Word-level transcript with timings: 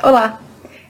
Olá, 0.00 0.40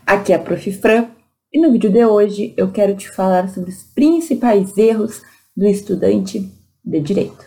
aqui 0.06 0.34
é 0.34 0.36
a 0.36 0.38
Prof. 0.38 0.70
Fran 0.70 1.06
e 1.50 1.58
no 1.58 1.72
vídeo 1.72 1.90
de 1.90 2.04
hoje 2.04 2.52
eu 2.58 2.70
quero 2.70 2.94
te 2.94 3.10
falar 3.10 3.48
sobre 3.48 3.70
os 3.70 3.82
principais 3.82 4.76
erros 4.76 5.22
do 5.56 5.66
estudante 5.66 6.52
de 6.84 7.00
Direito. 7.00 7.46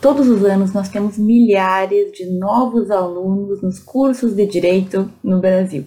Todos 0.00 0.26
os 0.28 0.42
anos 0.44 0.72
nós 0.72 0.88
temos 0.88 1.18
milhares 1.18 2.12
de 2.12 2.24
novos 2.38 2.90
alunos 2.90 3.60
nos 3.60 3.78
cursos 3.78 4.34
de 4.34 4.46
Direito 4.46 5.10
no 5.22 5.40
Brasil. 5.40 5.84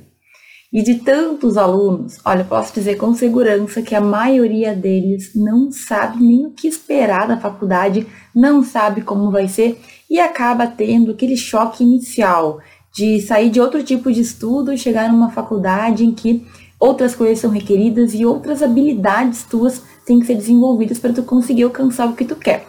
E 0.71 0.83
de 0.83 0.95
tantos 0.95 1.55
alunos, 1.55 2.17
olha, 2.25 2.43
posso 2.43 2.73
dizer 2.73 2.97
com 2.97 3.13
segurança 3.13 3.81
que 3.81 3.95
a 3.95 4.01
maioria 4.01 4.75
deles 4.75 5.31
não 5.33 5.71
sabe 5.71 6.21
nem 6.21 6.45
o 6.45 6.51
que 6.51 6.67
esperar 6.67 7.25
da 7.25 7.37
faculdade, 7.37 8.05
não 8.35 8.61
sabe 8.61 9.01
como 9.01 9.31
vai 9.31 9.47
ser 9.47 9.79
e 10.09 10.19
acaba 10.19 10.67
tendo 10.67 11.11
aquele 11.11 11.37
choque 11.37 11.85
inicial 11.85 12.59
de 12.93 13.21
sair 13.21 13.49
de 13.49 13.61
outro 13.61 13.81
tipo 13.81 14.11
de 14.11 14.19
estudo 14.19 14.73
e 14.73 14.77
chegar 14.77 15.09
numa 15.09 15.31
faculdade 15.31 16.03
em 16.03 16.11
que 16.11 16.45
outras 16.77 17.15
coisas 17.15 17.39
são 17.39 17.49
requeridas 17.49 18.13
e 18.13 18.25
outras 18.25 18.61
habilidades 18.61 19.43
tuas 19.43 19.81
têm 20.05 20.19
que 20.19 20.25
ser 20.25 20.35
desenvolvidas 20.35 20.99
para 20.99 21.13
tu 21.13 21.23
conseguir 21.23 21.63
alcançar 21.63 22.07
o 22.07 22.13
que 22.13 22.25
tu 22.25 22.35
quer. 22.35 22.67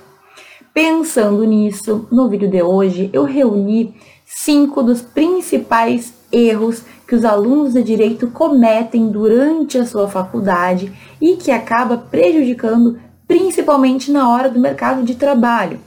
Pensando 0.72 1.42
nisso, 1.44 2.06
no 2.12 2.28
vídeo 2.28 2.48
de 2.48 2.62
hoje 2.62 3.10
eu 3.12 3.24
reuni 3.24 3.92
cinco 4.24 4.84
dos 4.84 5.02
principais 5.02 6.12
erros 6.30 6.82
que 7.06 7.14
os 7.14 7.24
alunos 7.24 7.72
de 7.72 7.82
direito 7.82 8.28
cometem 8.28 9.08
durante 9.08 9.78
a 9.78 9.86
sua 9.86 10.08
faculdade 10.08 10.92
e 11.20 11.36
que 11.36 11.50
acaba 11.50 11.96
prejudicando 11.96 12.98
principalmente 13.26 14.10
na 14.10 14.28
hora 14.30 14.48
do 14.48 14.60
mercado 14.60 15.02
de 15.02 15.14
trabalho. 15.14 15.80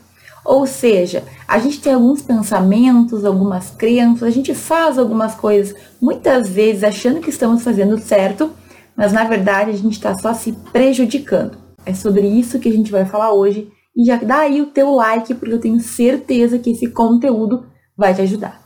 Ou 0.44 0.66
seja, 0.66 1.24
a 1.48 1.60
gente 1.60 1.80
tem 1.80 1.94
alguns 1.94 2.22
pensamentos, 2.22 3.26
algumas 3.26 3.70
crenças, 3.70 4.24
a 4.24 4.32
gente 4.32 4.54
faz 4.56 4.98
algumas 4.98 5.36
coisas 5.36 5.76
muitas 6.02 6.50
vezes 6.50 6.84
achando 6.84 7.20
que 7.20 7.30
estamos 7.30 7.64
fazendo 7.64 7.98
certo, 8.00 8.52
mas 8.96 9.14
na 9.14 9.24
verdade 9.24 9.72
a 9.72 9.78
gente 9.78 9.94
está 9.94 10.18
só 10.18 10.34
se 10.34 10.54
prejudicando. 10.72 11.58
É 11.86 11.94
sobre 11.94 12.28
isso 12.28 12.60
que 12.60 12.70
a 12.70 12.72
gente 12.72 12.92
vai 12.92 13.06
falar 13.06 13.34
hoje 13.34 13.72
e 13.96 14.06
já 14.06 14.16
dá 14.18 14.40
aí 14.40 14.62
o 14.62 14.68
teu 14.68 14.92
like 14.92 15.34
porque 15.36 15.54
eu 15.54 15.60
tenho 15.60 15.80
certeza 15.80 16.58
que 16.58 16.72
esse 16.72 16.88
conteúdo 16.88 17.66
vai 17.96 18.14
te 18.14 18.22
ajudar. 18.22 18.62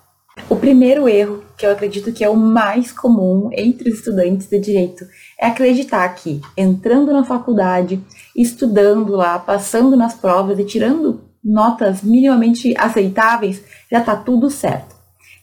O 0.49 0.55
primeiro 0.55 1.07
erro, 1.09 1.43
que 1.57 1.65
eu 1.65 1.71
acredito 1.71 2.11
que 2.11 2.23
é 2.23 2.29
o 2.29 2.35
mais 2.35 2.91
comum 2.91 3.49
entre 3.53 3.89
os 3.89 3.99
estudantes 3.99 4.47
de 4.47 4.59
direito, 4.59 5.05
é 5.39 5.47
acreditar 5.47 6.07
que 6.09 6.41
entrando 6.57 7.13
na 7.13 7.23
faculdade, 7.23 8.01
estudando 8.35 9.15
lá, 9.15 9.39
passando 9.39 9.95
nas 9.95 10.13
provas 10.13 10.59
e 10.59 10.63
tirando 10.65 11.21
notas 11.43 12.01
minimamente 12.01 12.73
aceitáveis, 12.77 13.63
já 13.91 13.99
está 13.99 14.15
tudo 14.15 14.49
certo. 14.49 14.95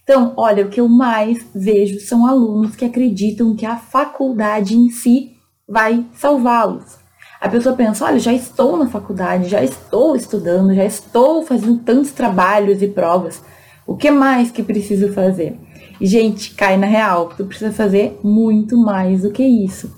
Então, 0.03 0.33
olha, 0.37 0.67
o 0.67 0.69
que 0.69 0.81
eu 0.81 0.89
mais 0.89 1.45
vejo 1.55 2.01
são 2.01 2.27
alunos 2.27 2.75
que 2.75 2.85
acreditam 2.85 3.55
que 3.55 3.65
a 3.65 3.77
faculdade 3.77 4.77
em 4.77 4.91
si 4.91 5.37
vai 5.69 6.05
salvá-los. 6.15 7.01
A 7.41 7.49
pessoa 7.49 7.75
pensa, 7.75 8.05
olha, 8.05 8.19
já 8.19 8.33
estou 8.33 8.77
na 8.77 8.89
faculdade, 8.89 9.49
já 9.49 9.63
estou 9.63 10.15
estudando, 10.15 10.75
já 10.75 10.85
estou 10.85 11.45
fazendo 11.45 11.79
tantos 11.79 12.13
trabalhos 12.13 12.83
e 12.83 12.89
provas. 12.89 13.43
O 13.87 13.97
que 13.97 14.11
mais 14.11 14.51
que 14.51 14.63
preciso 14.63 15.13
fazer? 15.13 15.59
Gente, 16.01 16.55
cai 16.55 16.77
na 16.77 16.87
real, 16.87 17.33
tu 17.37 17.45
precisa 17.45 17.73
fazer 17.73 18.19
muito 18.23 18.77
mais 18.77 19.23
do 19.23 19.31
que 19.31 19.43
isso. 19.43 19.91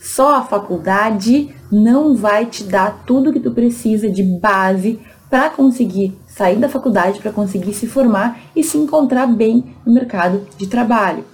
Só 0.00 0.36
a 0.36 0.42
faculdade 0.42 1.54
não 1.70 2.14
vai 2.14 2.46
te 2.46 2.64
dar 2.64 3.04
tudo 3.06 3.32
que 3.32 3.40
tu 3.40 3.50
precisa 3.50 4.10
de 4.10 4.22
base 4.22 4.98
para 5.28 5.50
conseguir 5.50 6.18
sair 6.26 6.56
da 6.56 6.68
faculdade, 6.68 7.20
para 7.20 7.32
conseguir 7.32 7.74
se 7.74 7.86
formar 7.86 8.40
e 8.56 8.64
se 8.64 8.78
encontrar 8.78 9.26
bem 9.26 9.64
no 9.84 9.92
mercado 9.92 10.46
de 10.56 10.66
trabalho. 10.66 11.24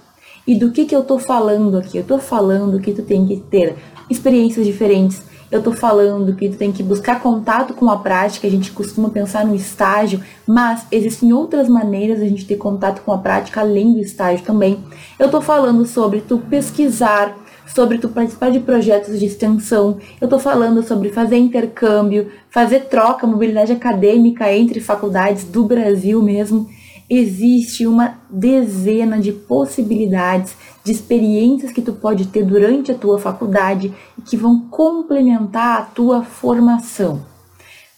E 0.45 0.55
do 0.55 0.71
que, 0.71 0.85
que 0.85 0.95
eu 0.95 1.03
tô 1.03 1.17
falando 1.19 1.77
aqui? 1.77 1.97
Eu 1.97 2.03
tô 2.03 2.19
falando 2.19 2.79
que 2.79 2.93
tu 2.93 3.01
tem 3.01 3.25
que 3.25 3.37
ter 3.37 3.75
experiências 4.09 4.65
diferentes, 4.65 5.21
eu 5.51 5.61
tô 5.61 5.71
falando 5.71 6.35
que 6.35 6.49
tu 6.49 6.57
tem 6.57 6.71
que 6.71 6.83
buscar 6.83 7.21
contato 7.21 7.73
com 7.73 7.89
a 7.89 7.97
prática, 7.97 8.47
a 8.47 8.51
gente 8.51 8.71
costuma 8.71 9.09
pensar 9.09 9.45
no 9.45 9.55
estágio, 9.55 10.21
mas 10.45 10.85
existem 10.91 11.31
outras 11.31 11.69
maneiras 11.69 12.19
de 12.19 12.25
a 12.25 12.29
gente 12.29 12.45
ter 12.45 12.57
contato 12.57 13.01
com 13.01 13.11
a 13.11 13.17
prática 13.17 13.61
além 13.61 13.93
do 13.93 13.99
estágio 13.99 14.45
também. 14.45 14.83
Eu 15.17 15.29
tô 15.29 15.41
falando 15.41 15.85
sobre 15.85 16.21
tu 16.21 16.37
pesquisar, 16.37 17.37
sobre 17.73 17.97
tu 17.97 18.09
participar 18.09 18.51
de 18.51 18.59
projetos 18.59 19.19
de 19.19 19.25
extensão. 19.25 19.97
Eu 20.19 20.27
tô 20.27 20.39
falando 20.39 20.83
sobre 20.83 21.09
fazer 21.09 21.37
intercâmbio, 21.37 22.29
fazer 22.49 22.85
troca, 22.85 23.27
mobilidade 23.27 23.71
acadêmica 23.71 24.51
entre 24.53 24.79
faculdades 24.79 25.43
do 25.45 25.63
Brasil 25.63 26.21
mesmo 26.21 26.69
existe 27.09 27.87
uma 27.87 28.19
dezena 28.29 29.19
de 29.19 29.31
possibilidades, 29.31 30.55
de 30.83 30.91
experiências 30.91 31.71
que 31.71 31.81
tu 31.81 31.93
pode 31.93 32.27
ter 32.27 32.43
durante 32.43 32.91
a 32.91 32.95
tua 32.95 33.17
faculdade 33.19 33.93
e 34.17 34.21
que 34.21 34.35
vão 34.35 34.67
complementar 34.69 35.79
a 35.79 35.85
tua 35.85 36.23
formação. 36.23 37.25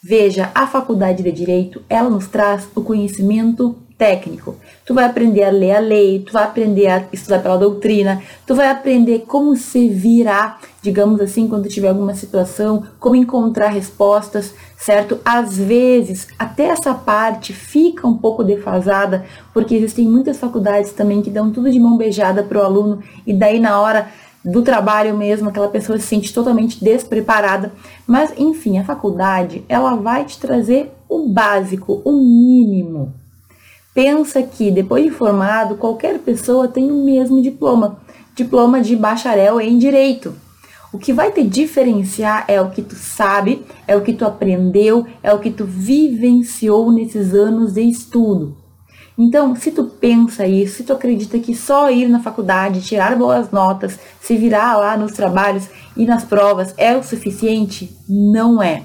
Veja, 0.01 0.51
a 0.55 0.65
faculdade 0.65 1.23
de 1.23 1.31
direito, 1.31 1.81
ela 1.89 2.09
nos 2.09 2.27
traz 2.27 2.69
o 2.75 2.81
conhecimento 2.81 3.75
técnico. 3.99 4.55
Tu 4.85 4.93
vai 4.93 5.03
aprender 5.03 5.43
a 5.43 5.51
ler 5.51 5.73
a 5.73 5.79
lei, 5.79 6.23
tu 6.25 6.31
vai 6.31 6.45
aprender 6.45 6.87
a 6.87 7.03
estudar 7.11 7.39
pela 7.39 7.57
doutrina, 7.57 8.23
tu 8.47 8.55
vai 8.55 8.69
aprender 8.69 9.25
como 9.27 9.55
se 9.57 9.89
virar, 9.89 10.61
digamos 10.81 11.19
assim, 11.19 11.49
quando 11.49 11.67
tiver 11.67 11.89
alguma 11.89 12.15
situação, 12.15 12.83
como 12.97 13.17
encontrar 13.17 13.67
respostas, 13.67 14.53
certo? 14.77 15.19
Às 15.25 15.57
vezes, 15.57 16.29
até 16.39 16.67
essa 16.67 16.93
parte 16.93 17.51
fica 17.51 18.07
um 18.07 18.17
pouco 18.17 18.41
defasada, 18.41 19.25
porque 19.53 19.75
existem 19.75 20.07
muitas 20.07 20.37
faculdades 20.37 20.93
também 20.93 21.21
que 21.21 21.29
dão 21.29 21.51
tudo 21.51 21.69
de 21.69 21.77
mão 21.77 21.97
beijada 21.97 22.41
para 22.41 22.59
o 22.59 22.63
aluno 22.63 23.03
e 23.27 23.33
daí 23.33 23.59
na 23.59 23.81
hora 23.81 24.07
do 24.45 24.61
trabalho 24.61 25.17
mesmo, 25.17 25.49
aquela 25.49 25.67
pessoa 25.67 25.99
se 25.99 26.07
sente 26.07 26.33
totalmente 26.33 26.81
despreparada. 26.81 27.73
Mas, 28.07 28.33
enfim, 28.37 28.77
a 28.77 28.85
faculdade, 28.85 29.65
ela 29.67 29.95
vai 29.97 30.23
te 30.23 30.39
trazer 30.39 30.89
o 31.09 31.27
básico, 31.27 32.01
o 32.05 32.13
mínimo 32.13 33.13
pensa 33.99 34.41
que 34.41 34.71
depois 34.71 35.03
de 35.03 35.11
formado, 35.11 35.75
qualquer 35.75 36.19
pessoa 36.19 36.69
tem 36.69 36.89
o 36.89 37.03
mesmo 37.03 37.41
diploma, 37.41 37.99
diploma 38.33 38.79
de 38.79 38.95
bacharel 38.95 39.59
em 39.59 39.77
direito. 39.77 40.33
O 40.93 40.97
que 40.97 41.11
vai 41.11 41.33
te 41.33 41.43
diferenciar 41.43 42.45
é 42.47 42.61
o 42.61 42.69
que 42.69 42.81
tu 42.81 42.95
sabe, 42.95 43.61
é 43.85 43.97
o 43.97 44.01
que 44.01 44.13
tu 44.13 44.23
aprendeu, 44.23 45.05
é 45.21 45.33
o 45.33 45.39
que 45.39 45.51
tu 45.51 45.65
vivenciou 45.65 46.93
nesses 46.93 47.33
anos 47.33 47.73
de 47.73 47.81
estudo. 47.81 48.55
Então, 49.17 49.53
se 49.53 49.69
tu 49.69 49.83
pensa 49.83 50.47
isso, 50.47 50.77
se 50.77 50.83
tu 50.83 50.93
acredita 50.93 51.37
que 51.37 51.53
só 51.53 51.91
ir 51.91 52.07
na 52.07 52.21
faculdade, 52.21 52.81
tirar 52.81 53.17
boas 53.17 53.51
notas, 53.51 53.99
se 54.21 54.37
virar 54.37 54.77
lá 54.77 54.95
nos 54.95 55.11
trabalhos 55.11 55.67
e 55.97 56.05
nas 56.05 56.23
provas 56.23 56.73
é 56.77 56.95
o 56.95 57.03
suficiente, 57.03 57.93
não 58.07 58.63
é. 58.63 58.81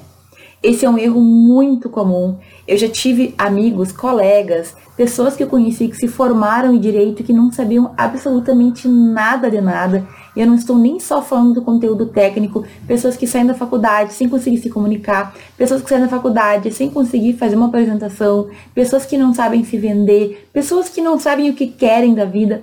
Esse 0.65 0.87
é 0.87 0.89
um 0.91 0.97
erro 0.97 1.21
muito 1.21 1.91
comum. 1.91 2.39
Eu 2.67 2.79
já 2.79 2.89
tive 2.89 3.35
amigos, 3.37 3.93
colegas, 3.93 4.75
pessoas 4.97 5.37
que 5.37 5.43
eu 5.43 5.49
conheci 5.49 5.87
que 5.89 5.97
se 5.97 6.09
formaram 6.09 6.73
em 6.73 6.81
direito 6.81 7.23
que 7.23 7.33
não 7.33 7.53
sabiam 7.53 7.93
absolutamente 7.97 8.89
nada 8.89 9.51
de 9.51 9.61
nada. 9.61 10.07
E 10.35 10.41
eu 10.41 10.47
não 10.47 10.55
estou 10.55 10.79
nem 10.79 10.99
só 10.99 11.21
falando 11.21 11.55
do 11.55 11.63
conteúdo 11.63 12.07
técnico, 12.07 12.65
pessoas 12.87 13.17
que 13.17 13.27
saem 13.27 13.47
da 13.47 13.55
faculdade 13.55 14.15
sem 14.15 14.29
conseguir 14.29 14.59
se 14.59 14.71
comunicar, 14.71 15.35
pessoas 15.59 15.83
que 15.83 15.89
saem 15.91 16.03
da 16.03 16.09
faculdade 16.09 16.73
sem 16.73 16.89
conseguir 16.89 17.35
fazer 17.35 17.55
uma 17.55 17.67
apresentação, 17.67 18.49
pessoas 18.75 19.05
que 19.05 19.19
não 19.19 19.35
sabem 19.35 19.63
se 19.63 19.77
vender, 19.77 20.49
pessoas 20.53 20.89
que 20.89 21.03
não 21.03 21.19
sabem 21.19 21.51
o 21.51 21.55
que 21.55 21.67
querem 21.67 22.15
da 22.15 22.25
vida. 22.25 22.63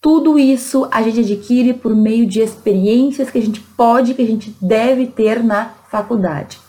Tudo 0.00 0.38
isso 0.38 0.88
a 0.90 1.02
gente 1.02 1.20
adquire 1.20 1.74
por 1.74 1.94
meio 1.94 2.26
de 2.26 2.40
experiências 2.40 3.30
que 3.30 3.38
a 3.38 3.42
gente 3.42 3.60
pode, 3.60 4.14
que 4.14 4.22
a 4.22 4.26
gente 4.26 4.54
deve 4.60 5.06
ter 5.06 5.42
na 5.42 5.70
faculdade. 5.90 6.63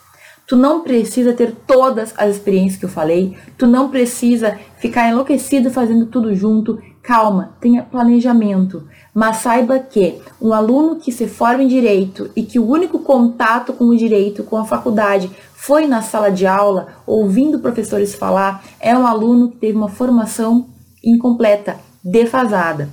Tu 0.47 0.55
não 0.55 0.81
precisa 0.81 1.33
ter 1.33 1.55
todas 1.65 2.13
as 2.17 2.35
experiências 2.35 2.79
que 2.79 2.85
eu 2.85 2.89
falei, 2.89 3.35
tu 3.57 3.65
não 3.65 3.89
precisa 3.89 4.59
ficar 4.77 5.09
enlouquecido 5.09 5.71
fazendo 5.71 6.05
tudo 6.05 6.35
junto. 6.35 6.79
Calma, 7.01 7.55
tenha 7.59 7.83
planejamento, 7.83 8.87
mas 9.13 9.37
saiba 9.37 9.77
que 9.79 10.19
um 10.41 10.53
aluno 10.53 10.95
que 10.97 11.11
se 11.11 11.27
forma 11.27 11.63
em 11.63 11.67
direito 11.67 12.29
e 12.35 12.43
que 12.43 12.59
o 12.59 12.67
único 12.67 12.99
contato 12.99 13.73
com 13.73 13.85
o 13.85 13.97
direito, 13.97 14.43
com 14.43 14.57
a 14.57 14.65
faculdade, 14.65 15.29
foi 15.53 15.87
na 15.87 16.01
sala 16.01 16.31
de 16.31 16.45
aula, 16.45 16.87
ouvindo 17.07 17.59
professores 17.59 18.13
falar, 18.13 18.63
é 18.79 18.95
um 18.95 19.05
aluno 19.05 19.49
que 19.49 19.57
teve 19.57 19.77
uma 19.77 19.89
formação 19.89 20.67
incompleta, 21.03 21.77
defasada. 22.03 22.89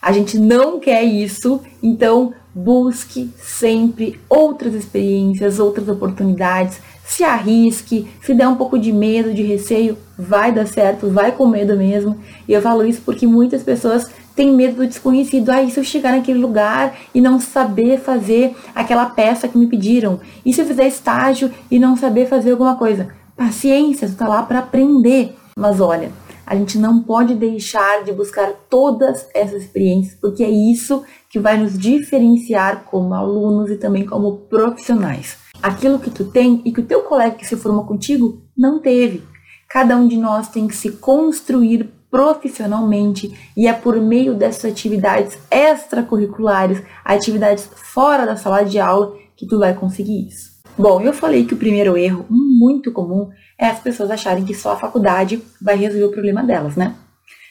A 0.00 0.12
gente 0.12 0.38
não 0.38 0.78
quer 0.78 1.02
isso, 1.02 1.60
então 1.82 2.32
busque 2.54 3.30
sempre 3.36 4.18
outras 4.30 4.72
experiências, 4.72 5.58
outras 5.58 5.88
oportunidades, 5.88 6.80
se 7.06 7.24
arrisque, 7.24 8.06
se 8.20 8.34
der 8.34 8.48
um 8.48 8.56
pouco 8.56 8.78
de 8.78 8.92
medo, 8.92 9.32
de 9.32 9.42
receio, 9.42 9.96
vai 10.18 10.52
dar 10.52 10.66
certo, 10.66 11.08
vai 11.08 11.32
com 11.32 11.46
medo 11.46 11.76
mesmo. 11.76 12.18
E 12.46 12.52
eu 12.52 12.60
falo 12.60 12.84
isso 12.84 13.00
porque 13.04 13.26
muitas 13.26 13.62
pessoas 13.62 14.10
têm 14.34 14.52
medo 14.52 14.76
do 14.76 14.86
desconhecido. 14.86 15.50
Ah, 15.50 15.62
e 15.62 15.70
se 15.70 15.80
eu 15.80 15.84
chegar 15.84 16.12
naquele 16.12 16.38
lugar 16.38 16.94
e 17.14 17.20
não 17.20 17.40
saber 17.40 17.98
fazer 17.98 18.54
aquela 18.74 19.06
peça 19.06 19.48
que 19.48 19.56
me 19.56 19.66
pediram? 19.66 20.20
E 20.44 20.52
se 20.52 20.60
eu 20.60 20.66
fizer 20.66 20.86
estágio 20.86 21.50
e 21.70 21.78
não 21.78 21.96
saber 21.96 22.26
fazer 22.26 22.50
alguma 22.50 22.76
coisa? 22.76 23.08
paciência, 23.36 24.08
tu 24.08 24.16
tá 24.16 24.26
lá 24.26 24.42
para 24.42 24.60
aprender. 24.60 25.36
Mas 25.56 25.80
olha, 25.80 26.10
a 26.46 26.56
gente 26.56 26.78
não 26.78 27.02
pode 27.02 27.34
deixar 27.34 28.02
de 28.02 28.12
buscar 28.12 28.52
todas 28.68 29.28
essas 29.34 29.62
experiências, 29.62 30.16
porque 30.20 30.42
é 30.42 30.50
isso 30.50 31.04
que 31.28 31.38
vai 31.38 31.58
nos 31.58 31.78
diferenciar 31.78 32.84
como 32.84 33.14
alunos 33.14 33.70
e 33.70 33.76
também 33.76 34.06
como 34.06 34.38
profissionais. 34.48 35.36
Aquilo 35.66 35.98
que 35.98 36.10
tu 36.10 36.24
tem 36.24 36.62
e 36.64 36.70
que 36.70 36.78
o 36.78 36.86
teu 36.86 37.02
colega 37.02 37.34
que 37.34 37.44
se 37.44 37.56
formou 37.56 37.84
contigo 37.84 38.40
não 38.56 38.78
teve. 38.78 39.24
Cada 39.68 39.96
um 39.96 40.06
de 40.06 40.16
nós 40.16 40.46
tem 40.46 40.68
que 40.68 40.76
se 40.76 40.92
construir 40.92 41.90
profissionalmente 42.08 43.36
e 43.56 43.66
é 43.66 43.72
por 43.72 44.00
meio 44.00 44.32
dessas 44.32 44.70
atividades 44.70 45.36
extracurriculares, 45.50 46.80
atividades 47.04 47.68
fora 47.74 48.24
da 48.24 48.36
sala 48.36 48.64
de 48.64 48.78
aula, 48.78 49.16
que 49.36 49.44
tu 49.44 49.58
vai 49.58 49.74
conseguir 49.74 50.28
isso. 50.28 50.52
Bom, 50.78 51.00
eu 51.00 51.12
falei 51.12 51.44
que 51.44 51.54
o 51.54 51.58
primeiro 51.58 51.96
erro 51.96 52.24
muito 52.30 52.92
comum 52.92 53.30
é 53.58 53.66
as 53.66 53.80
pessoas 53.80 54.08
acharem 54.12 54.44
que 54.44 54.54
só 54.54 54.74
a 54.74 54.76
faculdade 54.76 55.42
vai 55.60 55.74
resolver 55.74 56.04
o 56.04 56.12
problema 56.12 56.44
delas, 56.44 56.76
né? 56.76 56.94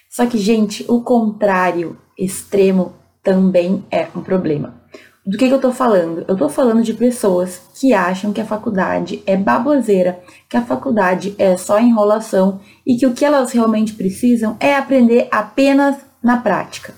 Só 0.10 0.26
que, 0.26 0.38
gente, 0.38 0.86
o 0.88 1.02
contrário 1.02 1.98
extremo 2.18 2.94
também 3.22 3.84
é 3.92 4.08
um 4.16 4.22
problema. 4.22 4.86
Do 5.26 5.40
que, 5.40 5.48
que 5.48 5.54
eu 5.56 5.60
tô 5.60 5.72
falando? 5.72 6.24
Eu 6.28 6.38
tô 6.38 6.48
falando 6.48 6.84
de 6.84 6.94
pessoas 6.94 7.60
que 7.74 7.94
acham 7.94 8.32
que 8.32 8.40
a 8.40 8.46
faculdade 8.46 9.24
é 9.26 9.36
baboseira, 9.36 10.20
que 10.48 10.56
a 10.56 10.62
faculdade 10.62 11.34
é 11.40 11.58
só 11.58 11.80
enrolação 11.80 12.60
e 12.86 12.96
que 12.96 13.08
o 13.08 13.14
que 13.14 13.26
elas 13.26 13.52
realmente 13.52 13.94
precisam 13.94 14.56
é 14.60 14.76
aprender 14.76 15.28
apenas 15.32 15.96
na 16.22 16.38
prática. 16.38 16.94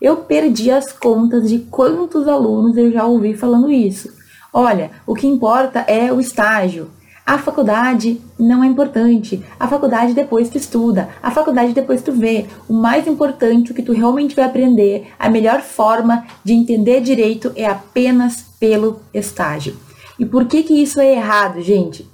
Eu 0.00 0.16
perdi 0.16 0.72
as 0.72 0.90
contas 0.90 1.48
de 1.48 1.60
quantos 1.60 2.26
alunos 2.26 2.76
eu 2.76 2.90
já 2.90 3.04
ouvi 3.04 3.36
falando 3.36 3.70
isso. 3.70 4.12
Olha, 4.52 4.90
o 5.06 5.14
que 5.14 5.28
importa 5.28 5.84
é 5.86 6.12
o 6.12 6.18
estágio. 6.18 6.90
A 7.24 7.38
faculdade 7.38 8.20
não 8.36 8.64
é 8.64 8.66
importante. 8.66 9.44
A 9.58 9.68
faculdade 9.68 10.12
depois 10.12 10.50
tu 10.50 10.58
estuda. 10.58 11.08
A 11.22 11.30
faculdade 11.30 11.72
depois 11.72 12.02
tu 12.02 12.12
vê. 12.12 12.46
O 12.68 12.72
mais 12.72 13.06
importante, 13.06 13.70
o 13.70 13.74
que 13.74 13.82
tu 13.82 13.92
realmente 13.92 14.34
vai 14.34 14.44
aprender, 14.44 15.08
a 15.18 15.30
melhor 15.30 15.60
forma 15.60 16.24
de 16.42 16.52
entender 16.52 17.00
direito 17.00 17.52
é 17.54 17.64
apenas 17.64 18.44
pelo 18.58 19.00
estágio. 19.14 19.76
E 20.18 20.26
por 20.26 20.46
que 20.46 20.64
que 20.64 20.82
isso 20.82 21.00
é 21.00 21.14
errado, 21.14 21.60
gente? 21.62 22.10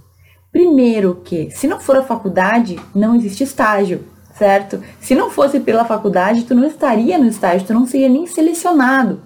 Primeiro 0.53 1.21
que, 1.25 1.51
se 1.51 1.67
não 1.67 1.81
for 1.81 1.97
a 1.97 2.03
faculdade, 2.03 2.79
não 2.95 3.15
existe 3.15 3.45
estágio, 3.45 4.05
certo? 4.37 4.83
Se 5.01 5.15
não 5.15 5.31
fosse 5.31 5.59
pela 5.61 5.85
faculdade, 5.85 6.45
tu 6.45 6.55
não 6.55 6.67
estaria 6.67 7.19
no 7.19 7.27
estágio, 7.27 7.67
tu 7.67 7.75
não 7.75 7.87
seria 7.87 8.09
nem 8.09 8.27
selecionado. 8.27 9.23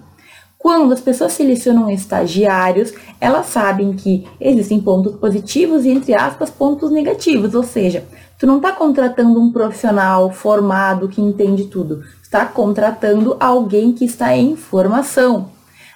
Quando 0.63 0.93
as 0.93 1.01
pessoas 1.01 1.33
selecionam 1.33 1.89
estagiários, 1.89 2.93
elas 3.19 3.47
sabem 3.47 3.91
que 3.91 4.25
existem 4.39 4.79
pontos 4.79 5.13
positivos 5.17 5.83
e, 5.83 5.89
entre 5.89 6.13
aspas, 6.13 6.49
pontos 6.49 6.89
negativos. 6.89 7.53
Ou 7.53 7.63
seja, 7.63 8.05
tu 8.39 8.47
não 8.47 8.55
está 8.55 8.71
contratando 8.71 9.41
um 9.41 9.51
profissional 9.51 10.31
formado 10.31 11.09
que 11.09 11.19
entende 11.19 11.65
tudo. 11.65 12.01
está 12.21 12.45
contratando 12.45 13.35
alguém 13.41 13.91
que 13.91 14.05
está 14.05 14.37
em 14.37 14.55
formação. 14.55 15.49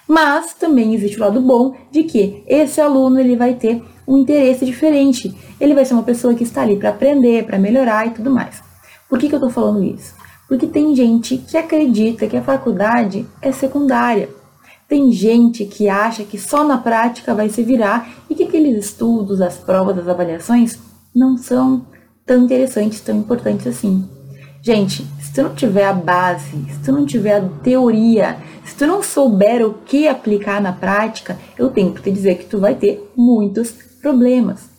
Mas 0.06 0.52
também 0.52 0.94
existe 0.94 1.16
o 1.16 1.20
lado 1.20 1.40
bom 1.40 1.74
de 1.90 2.02
que 2.02 2.44
esse 2.46 2.78
aluno 2.78 3.18
ele 3.18 3.36
vai 3.36 3.54
ter 3.54 3.82
um 4.06 4.18
interesse 4.18 4.66
diferente. 4.66 5.34
Ele 5.58 5.72
vai 5.72 5.86
ser 5.86 5.94
uma 5.94 6.02
pessoa 6.02 6.34
que 6.34 6.44
está 6.44 6.60
ali 6.60 6.76
para 6.76 6.90
aprender, 6.90 7.46
para 7.46 7.58
melhorar 7.58 8.06
e 8.06 8.10
tudo 8.10 8.30
mais. 8.30 8.62
Por 9.08 9.18
que, 9.18 9.30
que 9.30 9.34
eu 9.34 9.38
estou 9.38 9.50
falando 9.50 9.82
isso? 9.82 10.12
Porque 10.46 10.66
tem 10.66 10.94
gente 10.94 11.38
que 11.38 11.56
acredita 11.56 12.26
que 12.26 12.36
a 12.36 12.42
faculdade 12.42 13.26
é 13.40 13.50
secundária. 13.50 14.36
Tem 14.88 15.12
gente 15.12 15.66
que 15.66 15.86
acha 15.86 16.24
que 16.24 16.38
só 16.38 16.64
na 16.64 16.78
prática 16.78 17.34
vai 17.34 17.50
se 17.50 17.62
virar 17.62 18.10
e 18.30 18.34
que 18.34 18.44
aqueles 18.44 18.86
estudos, 18.86 19.42
as 19.42 19.58
provas, 19.58 19.98
as 19.98 20.08
avaliações 20.08 20.78
não 21.14 21.36
são 21.36 21.84
tão 22.24 22.44
interessantes, 22.44 23.00
tão 23.00 23.18
importantes 23.18 23.66
assim. 23.66 24.08
Gente, 24.62 25.06
se 25.20 25.32
tu 25.32 25.42
não 25.42 25.54
tiver 25.54 25.84
a 25.84 25.92
base, 25.92 26.50
se 26.50 26.78
tu 26.84 26.92
não 26.92 27.04
tiver 27.04 27.36
a 27.36 27.48
teoria, 27.62 28.38
se 28.64 28.74
tu 28.76 28.86
não 28.86 29.02
souber 29.02 29.64
o 29.64 29.74
que 29.74 30.08
aplicar 30.08 30.60
na 30.60 30.72
prática, 30.72 31.38
eu 31.58 31.68
tenho 31.70 31.92
que 31.92 32.02
te 32.02 32.10
dizer 32.10 32.36
que 32.38 32.46
tu 32.46 32.58
vai 32.58 32.74
ter 32.74 33.12
muitos 33.14 33.70
problemas. 34.00 34.70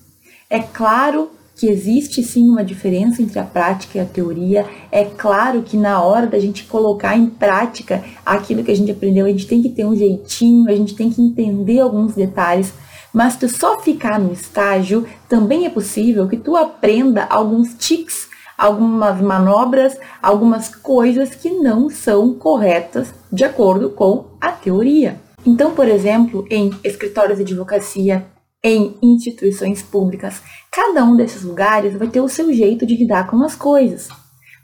É 0.49 0.59
claro 0.59 1.29
que 1.59 1.67
existe 1.67 2.23
sim 2.23 2.47
uma 2.47 2.63
diferença 2.63 3.21
entre 3.21 3.37
a 3.37 3.43
prática 3.43 3.97
e 3.97 4.01
a 4.01 4.05
teoria. 4.05 4.65
É 4.89 5.03
claro 5.03 5.61
que 5.61 5.75
na 5.75 6.01
hora 6.01 6.25
da 6.25 6.39
gente 6.39 6.63
colocar 6.63 7.17
em 7.17 7.25
prática 7.25 8.01
aquilo 8.25 8.63
que 8.63 8.71
a 8.71 8.75
gente 8.75 8.91
aprendeu, 8.91 9.25
a 9.25 9.29
gente 9.29 9.45
tem 9.45 9.61
que 9.61 9.69
ter 9.69 9.85
um 9.85 9.93
jeitinho, 9.93 10.69
a 10.69 10.75
gente 10.75 10.95
tem 10.95 11.09
que 11.09 11.21
entender 11.21 11.81
alguns 11.81 12.13
detalhes. 12.13 12.71
Mas 13.11 13.35
tu 13.35 13.49
só 13.49 13.77
ficar 13.81 14.19
no 14.19 14.31
estágio, 14.31 15.05
também 15.27 15.65
é 15.65 15.69
possível 15.69 16.29
que 16.29 16.37
tu 16.37 16.55
aprenda 16.55 17.25
alguns 17.29 17.73
tics, 17.73 18.29
algumas 18.57 19.19
manobras, 19.19 19.97
algumas 20.21 20.73
coisas 20.73 21.35
que 21.35 21.49
não 21.49 21.89
são 21.89 22.33
corretas 22.35 23.13
de 23.31 23.43
acordo 23.43 23.89
com 23.89 24.27
a 24.39 24.51
teoria. 24.51 25.19
Então, 25.45 25.71
por 25.71 25.89
exemplo, 25.89 26.45
em 26.49 26.71
escritórios 26.83 27.37
de 27.37 27.43
advocacia, 27.43 28.25
em 28.63 28.97
instituições 29.01 29.81
públicas. 29.81 30.41
Cada 30.71 31.03
um 31.03 31.15
desses 31.15 31.43
lugares 31.43 31.95
vai 31.95 32.07
ter 32.07 32.21
o 32.21 32.29
seu 32.29 32.53
jeito 32.53 32.85
de 32.85 32.95
lidar 32.95 33.27
com 33.27 33.41
as 33.43 33.55
coisas. 33.55 34.09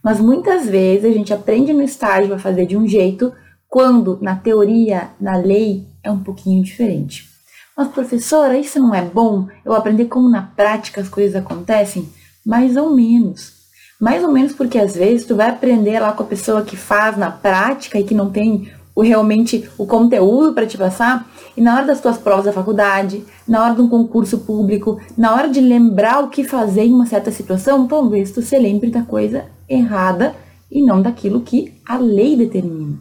Mas 0.04 0.20
muitas 0.20 0.68
vezes 0.68 1.06
a 1.06 1.14
gente 1.14 1.34
aprende 1.34 1.74
no 1.74 1.82
estágio 1.82 2.34
a 2.34 2.40
fazer 2.40 2.66
de 2.66 2.78
um 2.78 2.88
jeito, 2.88 3.34
quando 3.68 4.20
na 4.22 4.36
teoria, 4.36 5.10
na 5.20 5.36
lei, 5.36 5.88
é 6.04 6.12
um 6.12 6.20
pouquinho 6.20 6.64
diferente. 6.64 7.28
Mas 7.76 7.88
professora, 7.88 8.58
isso 8.58 8.80
não 8.80 8.94
é 8.94 9.02
bom? 9.02 9.48
Eu 9.66 9.74
aprender 9.74 10.06
como 10.06 10.30
na 10.30 10.44
prática 10.44 11.02
as 11.02 11.10
coisas 11.10 11.36
acontecem? 11.36 12.08
Mais 12.46 12.78
ou 12.78 12.96
menos. 12.96 13.54
Mais 14.00 14.24
ou 14.24 14.32
menos 14.32 14.54
porque 14.54 14.78
às 14.78 14.96
vezes 14.96 15.26
tu 15.26 15.36
vai 15.36 15.50
aprender 15.50 16.00
lá 16.00 16.12
com 16.12 16.24
a 16.24 16.28
pessoa 16.28 16.64
que 16.64 16.78
faz 16.78 17.18
na 17.18 17.32
prática 17.32 18.00
e 18.00 18.04
que 18.04 18.14
não 18.14 18.30
tem 18.30 18.72
o 18.96 19.02
realmente 19.02 19.70
o 19.78 19.86
conteúdo 19.86 20.54
para 20.54 20.66
te 20.66 20.78
passar, 20.78 21.30
e 21.56 21.62
na 21.62 21.76
hora 21.76 21.86
das 21.86 22.00
tuas 22.00 22.18
provas 22.18 22.46
da 22.46 22.54
faculdade, 22.54 23.24
na 23.48 23.64
hora 23.64 23.76
de 23.76 23.82
um 23.82 23.90
concurso 23.90 24.40
público, 24.40 25.00
na 25.18 25.36
hora 25.36 25.50
de 25.50 25.60
lembrar 25.60 26.24
o 26.24 26.30
que 26.30 26.44
fazer 26.44 26.86
em 26.86 26.94
uma 26.94 27.06
certa 27.06 27.30
situação, 27.32 27.88
talvez 27.88 28.32
tu 28.32 28.42
se 28.42 28.58
lembre 28.58 28.90
da 28.90 29.02
coisa 29.02 29.46
errada 29.70 30.34
e 30.72 30.82
não 30.82 31.02
daquilo 31.02 31.42
que 31.42 31.74
a 31.86 31.98
lei 31.98 32.36
determina. 32.36 32.98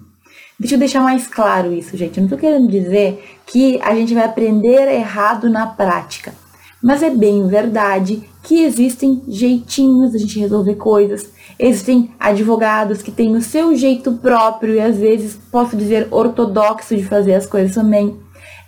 Deixa 0.58 0.76
eu 0.76 0.79
deixar 0.79 1.00
mais 1.00 1.26
claro 1.26 1.73
isso, 1.73 1.97
gente. 1.97 2.17
Eu 2.17 2.23
não 2.23 2.26
estou 2.26 2.38
querendo 2.38 2.69
dizer 2.69 3.38
que 3.47 3.81
a 3.82 3.94
gente 3.94 4.14
vai 4.14 4.25
aprender 4.25 4.88
errado 4.88 5.50
na 5.50 5.67
prática. 5.67 6.32
Mas 6.84 7.02
é 7.02 7.08
bem 7.08 7.46
verdade 7.46 8.22
que 8.42 8.62
existem 8.62 9.22
jeitinhos 9.26 10.12
da 10.12 10.19
gente 10.19 10.38
resolver 10.38 10.75
coisas. 10.75 11.30
Existem 11.59 12.11
advogados 12.20 13.00
que 13.00 13.11
têm 13.11 13.35
o 13.35 13.40
seu 13.40 13.75
jeito 13.75 14.12
próprio 14.12 14.75
e 14.75 14.80
às 14.80 14.99
vezes 14.99 15.35
posso 15.50 15.78
dizer 15.78 16.09
ortodoxo 16.11 16.94
de 16.94 17.02
fazer 17.02 17.32
as 17.32 17.47
coisas 17.47 17.75
também. 17.75 18.14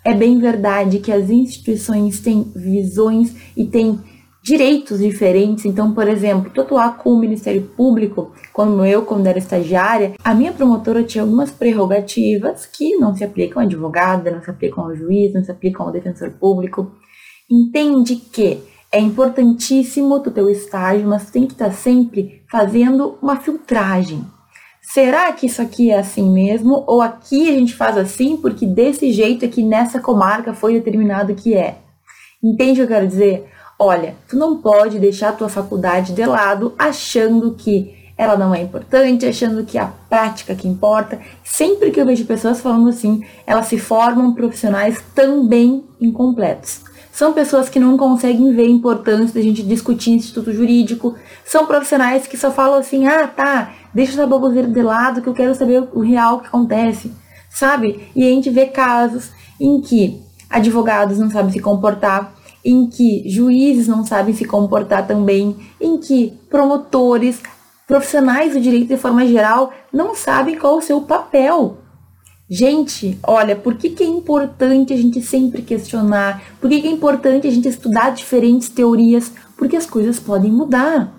É 0.03 0.15
bem 0.15 0.39
verdade 0.39 0.99
que 1.01 1.13
as 1.13 1.29
instituições 1.29 2.19
têm 2.19 2.51
visões 2.57 3.35
e 3.55 3.67
têm 3.67 4.01
direitos 4.43 5.01
diferentes. 5.01 5.67
Então, 5.67 5.93
por 5.93 6.09
exemplo, 6.09 6.51
tu 6.55 6.63
atuar 6.63 6.97
com 6.97 7.11
o 7.11 7.19
Ministério 7.19 7.69
Público, 7.77 8.33
como 8.51 8.83
eu, 8.83 9.03
quando 9.03 9.27
era 9.27 9.37
estagiária, 9.37 10.15
a 10.25 10.33
minha 10.33 10.53
promotora 10.53 11.05
tinha 11.05 11.23
algumas 11.23 11.51
prerrogativas 11.51 12.65
que 12.65 12.97
não 12.97 13.15
se 13.15 13.23
aplicam 13.23 13.61
à 13.61 13.67
advogada, 13.67 14.31
não 14.31 14.43
se 14.43 14.49
aplicam 14.49 14.85
ao 14.85 14.97
juiz, 14.97 15.35
não 15.35 15.45
se 15.45 15.51
aplicam 15.51 15.85
ao 15.85 15.93
defensor 15.93 16.31
público. 16.31 16.91
Entende 17.51 18.17
que 18.17 18.63
é 18.91 19.01
importantíssimo 19.01 20.21
tu 20.21 20.31
ter 20.31 20.43
o 20.43 20.51
estágio, 20.51 21.09
mas 21.09 21.31
tem 21.31 21.47
que 21.47 21.53
estar 21.53 21.73
sempre 21.73 22.43
fazendo 22.51 23.19
uma 23.21 23.37
filtragem 23.37 24.25
será 24.87 25.33
que 25.33 25.47
isso 25.47 25.61
aqui 25.61 25.91
é 25.91 25.99
assim 25.99 26.31
mesmo? 26.31 26.85
Ou 26.87 27.03
aqui 27.03 27.51
a 27.51 27.53
gente 27.53 27.75
faz 27.75 27.99
assim 27.99 28.37
porque 28.37 28.65
desse 28.65 29.13
jeito 29.13 29.45
aqui 29.45 29.63
nessa 29.63 30.01
comarca 30.01 30.55
foi 30.55 30.75
determinado 30.75 31.35
que 31.35 31.55
é? 31.55 31.79
Entende 32.43 32.81
o 32.81 32.87
que 32.87 32.93
eu 32.93 32.97
quero 32.97 33.07
dizer? 33.07 33.51
Olha, 33.79 34.15
tu 34.29 34.37
não 34.37 34.59
pode 34.59 34.99
deixar 34.99 35.31
a 35.31 35.33
tua 35.33 35.49
faculdade 35.49 36.15
de 36.15 36.25
lado 36.25 36.73
achando 36.79 37.55
que 37.55 37.95
ela 38.17 38.39
não 38.39 38.55
é 38.55 38.63
importante, 38.63 39.27
achando 39.27 39.65
que 39.65 39.77
é 39.77 39.83
a 39.83 39.93
prática 40.09 40.55
que 40.55 40.67
importa. 40.67 41.21
Sempre 41.45 41.91
que 41.91 42.01
eu 42.01 42.07
vejo 42.07 42.25
pessoas 42.25 42.61
falando 42.61 42.89
assim, 42.89 43.23
elas 43.47 43.67
se 43.67 43.79
formam 43.79 44.33
profissionais 44.33 44.99
também 45.15 45.85
incompletos. 46.01 46.86
São 47.17 47.33
pessoas 47.33 47.71
que 47.71 47.81
não 47.81 47.97
conseguem 47.97 48.53
ver 48.53 48.67
a 48.67 48.69
importância 48.69 49.33
da 49.33 49.41
gente 49.41 49.63
discutir 49.63 50.11
instituto 50.11 50.53
jurídico. 50.53 51.15
São 51.47 51.65
profissionais 51.65 52.27
que 52.27 52.37
só 52.37 52.51
falam 52.51 52.79
assim, 52.79 53.07
ah, 53.07 53.27
tá, 53.27 53.73
deixa 53.95 54.13
essa 54.13 54.27
baboseira 54.27 54.69
de 54.69 54.83
lado 54.83 55.23
que 55.23 55.27
eu 55.27 55.33
quero 55.33 55.55
saber 55.55 55.89
o 55.95 56.01
real 56.01 56.41
que 56.41 56.49
acontece, 56.49 57.11
sabe? 57.49 58.07
E 58.15 58.23
a 58.23 58.29
gente 58.29 58.51
vê 58.51 58.67
casos 58.67 59.31
em 59.59 59.81
que 59.81 60.21
advogados 60.51 61.19
não 61.19 61.31
sabem 61.31 61.51
se 61.51 61.59
comportar, 61.59 62.35
em 62.63 62.87
que 62.87 63.27
juízes 63.27 63.89
não 63.89 64.05
sabem 64.05 64.35
se 64.35 64.45
comportar 64.45 65.07
também, 65.07 65.57
em 65.81 65.97
que 65.97 66.39
promotores, 66.51 67.41
profissionais 67.87 68.53
do 68.53 68.61
direito 68.61 68.89
de 68.89 68.99
forma 68.99 69.27
geral 69.27 69.73
não 69.91 70.15
sabem 70.15 70.59
qual 70.59 70.77
o 70.77 70.83
seu 70.83 71.01
papel. 71.01 71.79
Gente, 72.49 73.19
olha, 73.25 73.57
por 73.57 73.75
que, 73.75 73.91
que 73.91 74.05
é 74.05 74.07
importante 74.07 74.93
a 74.93 74.97
gente 74.97 75.21
sempre 75.21 75.63
questionar? 75.63 76.41
Por 76.61 76.71
que, 76.71 76.81
que 76.81 76.87
é 76.87 76.91
importante 76.93 77.49
a 77.49 77.51
gente 77.51 77.69
estudar 77.69 78.11
diferentes 78.11 78.69
teorias? 78.69 79.33
Porque 79.57 79.75
as 79.75 79.85
coisas 79.85 80.21
podem 80.21 80.53
mudar. 80.53 81.13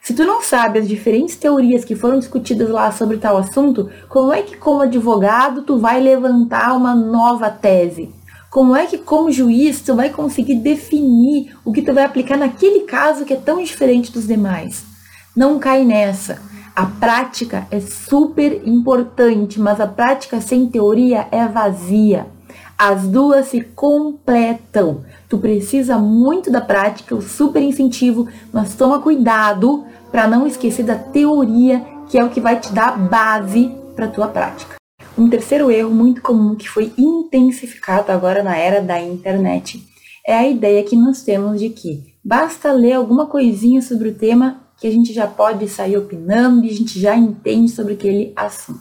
Se 0.00 0.14
tu 0.14 0.24
não 0.24 0.40
sabe 0.40 0.78
as 0.78 0.88
diferentes 0.88 1.36
teorias 1.36 1.84
que 1.84 1.94
foram 1.94 2.18
discutidas 2.18 2.70
lá 2.70 2.90
sobre 2.90 3.18
tal 3.18 3.36
assunto, 3.36 3.90
como 4.08 4.32
é 4.32 4.40
que 4.40 4.56
como 4.56 4.80
advogado 4.80 5.60
tu 5.62 5.78
vai 5.78 6.00
levantar 6.00 6.74
uma 6.74 6.94
nova 6.94 7.50
tese? 7.50 8.08
Como 8.50 8.74
é 8.74 8.86
que 8.86 8.96
como 8.96 9.30
juiz 9.30 9.82
tu 9.82 9.94
vai 9.94 10.08
conseguir 10.08 10.54
definir 10.54 11.54
o 11.66 11.70
que 11.70 11.82
tu 11.82 11.92
vai 11.92 12.04
aplicar 12.04 12.38
naquele 12.38 12.80
caso 12.80 13.26
que 13.26 13.34
é 13.34 13.36
tão 13.36 13.62
diferente 13.62 14.10
dos 14.10 14.26
demais? 14.26 14.84
Não 15.36 15.58
cai 15.58 15.84
nessa. 15.84 16.40
A 16.74 16.86
prática 16.86 17.66
é 17.70 17.80
super 17.80 18.66
importante, 18.66 19.60
mas 19.60 19.78
a 19.78 19.86
prática 19.86 20.40
sem 20.40 20.66
teoria 20.66 21.28
é 21.30 21.46
vazia. 21.46 22.26
As 22.78 23.06
duas 23.06 23.48
se 23.48 23.60
completam. 23.60 25.04
Tu 25.28 25.36
precisa 25.36 25.98
muito 25.98 26.50
da 26.50 26.62
prática, 26.62 27.12
eu 27.12 27.20
super 27.20 27.62
incentivo, 27.62 28.26
mas 28.50 28.74
toma 28.74 29.00
cuidado 29.00 29.84
para 30.10 30.26
não 30.26 30.46
esquecer 30.46 30.82
da 30.82 30.96
teoria, 30.96 31.84
que 32.08 32.16
é 32.16 32.24
o 32.24 32.30
que 32.30 32.40
vai 32.40 32.58
te 32.58 32.72
dar 32.72 32.98
base 32.98 33.70
para 33.94 34.08
tua 34.08 34.28
prática. 34.28 34.76
Um 35.16 35.28
terceiro 35.28 35.70
erro 35.70 35.90
muito 35.90 36.22
comum 36.22 36.54
que 36.54 36.70
foi 36.70 36.90
intensificado 36.96 38.10
agora 38.10 38.42
na 38.42 38.56
era 38.56 38.80
da 38.80 38.98
internet 38.98 39.86
é 40.26 40.34
a 40.34 40.48
ideia 40.48 40.82
que 40.84 40.96
nós 40.96 41.22
temos 41.22 41.60
de 41.60 41.68
que 41.68 42.14
basta 42.24 42.72
ler 42.72 42.94
alguma 42.94 43.26
coisinha 43.26 43.82
sobre 43.82 44.08
o 44.08 44.14
tema 44.14 44.62
que 44.82 44.88
a 44.88 44.90
gente 44.90 45.12
já 45.12 45.28
pode 45.28 45.68
sair 45.68 45.96
opinando 45.96 46.66
e 46.66 46.68
a 46.68 46.74
gente 46.74 46.98
já 46.98 47.16
entende 47.16 47.70
sobre 47.70 47.92
aquele 47.92 48.32
assunto. 48.34 48.80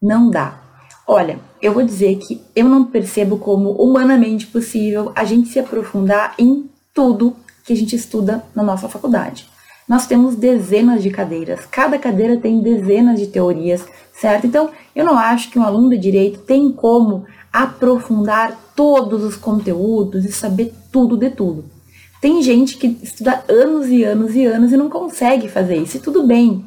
Não 0.00 0.30
dá. 0.30 0.56
Olha, 1.04 1.40
eu 1.60 1.74
vou 1.74 1.82
dizer 1.82 2.16
que 2.18 2.40
eu 2.54 2.68
não 2.68 2.84
percebo 2.84 3.36
como 3.36 3.72
humanamente 3.72 4.46
possível 4.46 5.10
a 5.16 5.24
gente 5.24 5.48
se 5.48 5.58
aprofundar 5.58 6.36
em 6.38 6.70
tudo 6.94 7.34
que 7.64 7.72
a 7.72 7.76
gente 7.76 7.96
estuda 7.96 8.44
na 8.54 8.62
nossa 8.62 8.88
faculdade. 8.88 9.48
Nós 9.88 10.06
temos 10.06 10.36
dezenas 10.36 11.02
de 11.02 11.10
cadeiras, 11.10 11.66
cada 11.66 11.98
cadeira 11.98 12.36
tem 12.36 12.62
dezenas 12.62 13.18
de 13.18 13.26
teorias, 13.26 13.84
certo? 14.12 14.46
Então, 14.46 14.70
eu 14.94 15.04
não 15.04 15.18
acho 15.18 15.50
que 15.50 15.58
um 15.58 15.64
aluno 15.64 15.90
de 15.90 15.98
direito 15.98 16.38
tem 16.42 16.70
como 16.70 17.24
aprofundar 17.52 18.56
todos 18.76 19.24
os 19.24 19.34
conteúdos 19.34 20.24
e 20.24 20.30
saber 20.30 20.72
tudo 20.92 21.16
de 21.16 21.30
tudo. 21.30 21.79
Tem 22.20 22.42
gente 22.42 22.76
que 22.76 22.98
estuda 23.02 23.42
anos 23.48 23.88
e 23.88 24.04
anos 24.04 24.34
e 24.34 24.44
anos 24.44 24.72
e 24.72 24.76
não 24.76 24.90
consegue 24.90 25.48
fazer 25.48 25.76
isso, 25.76 25.96
e 25.96 26.00
tudo 26.00 26.26
bem. 26.26 26.64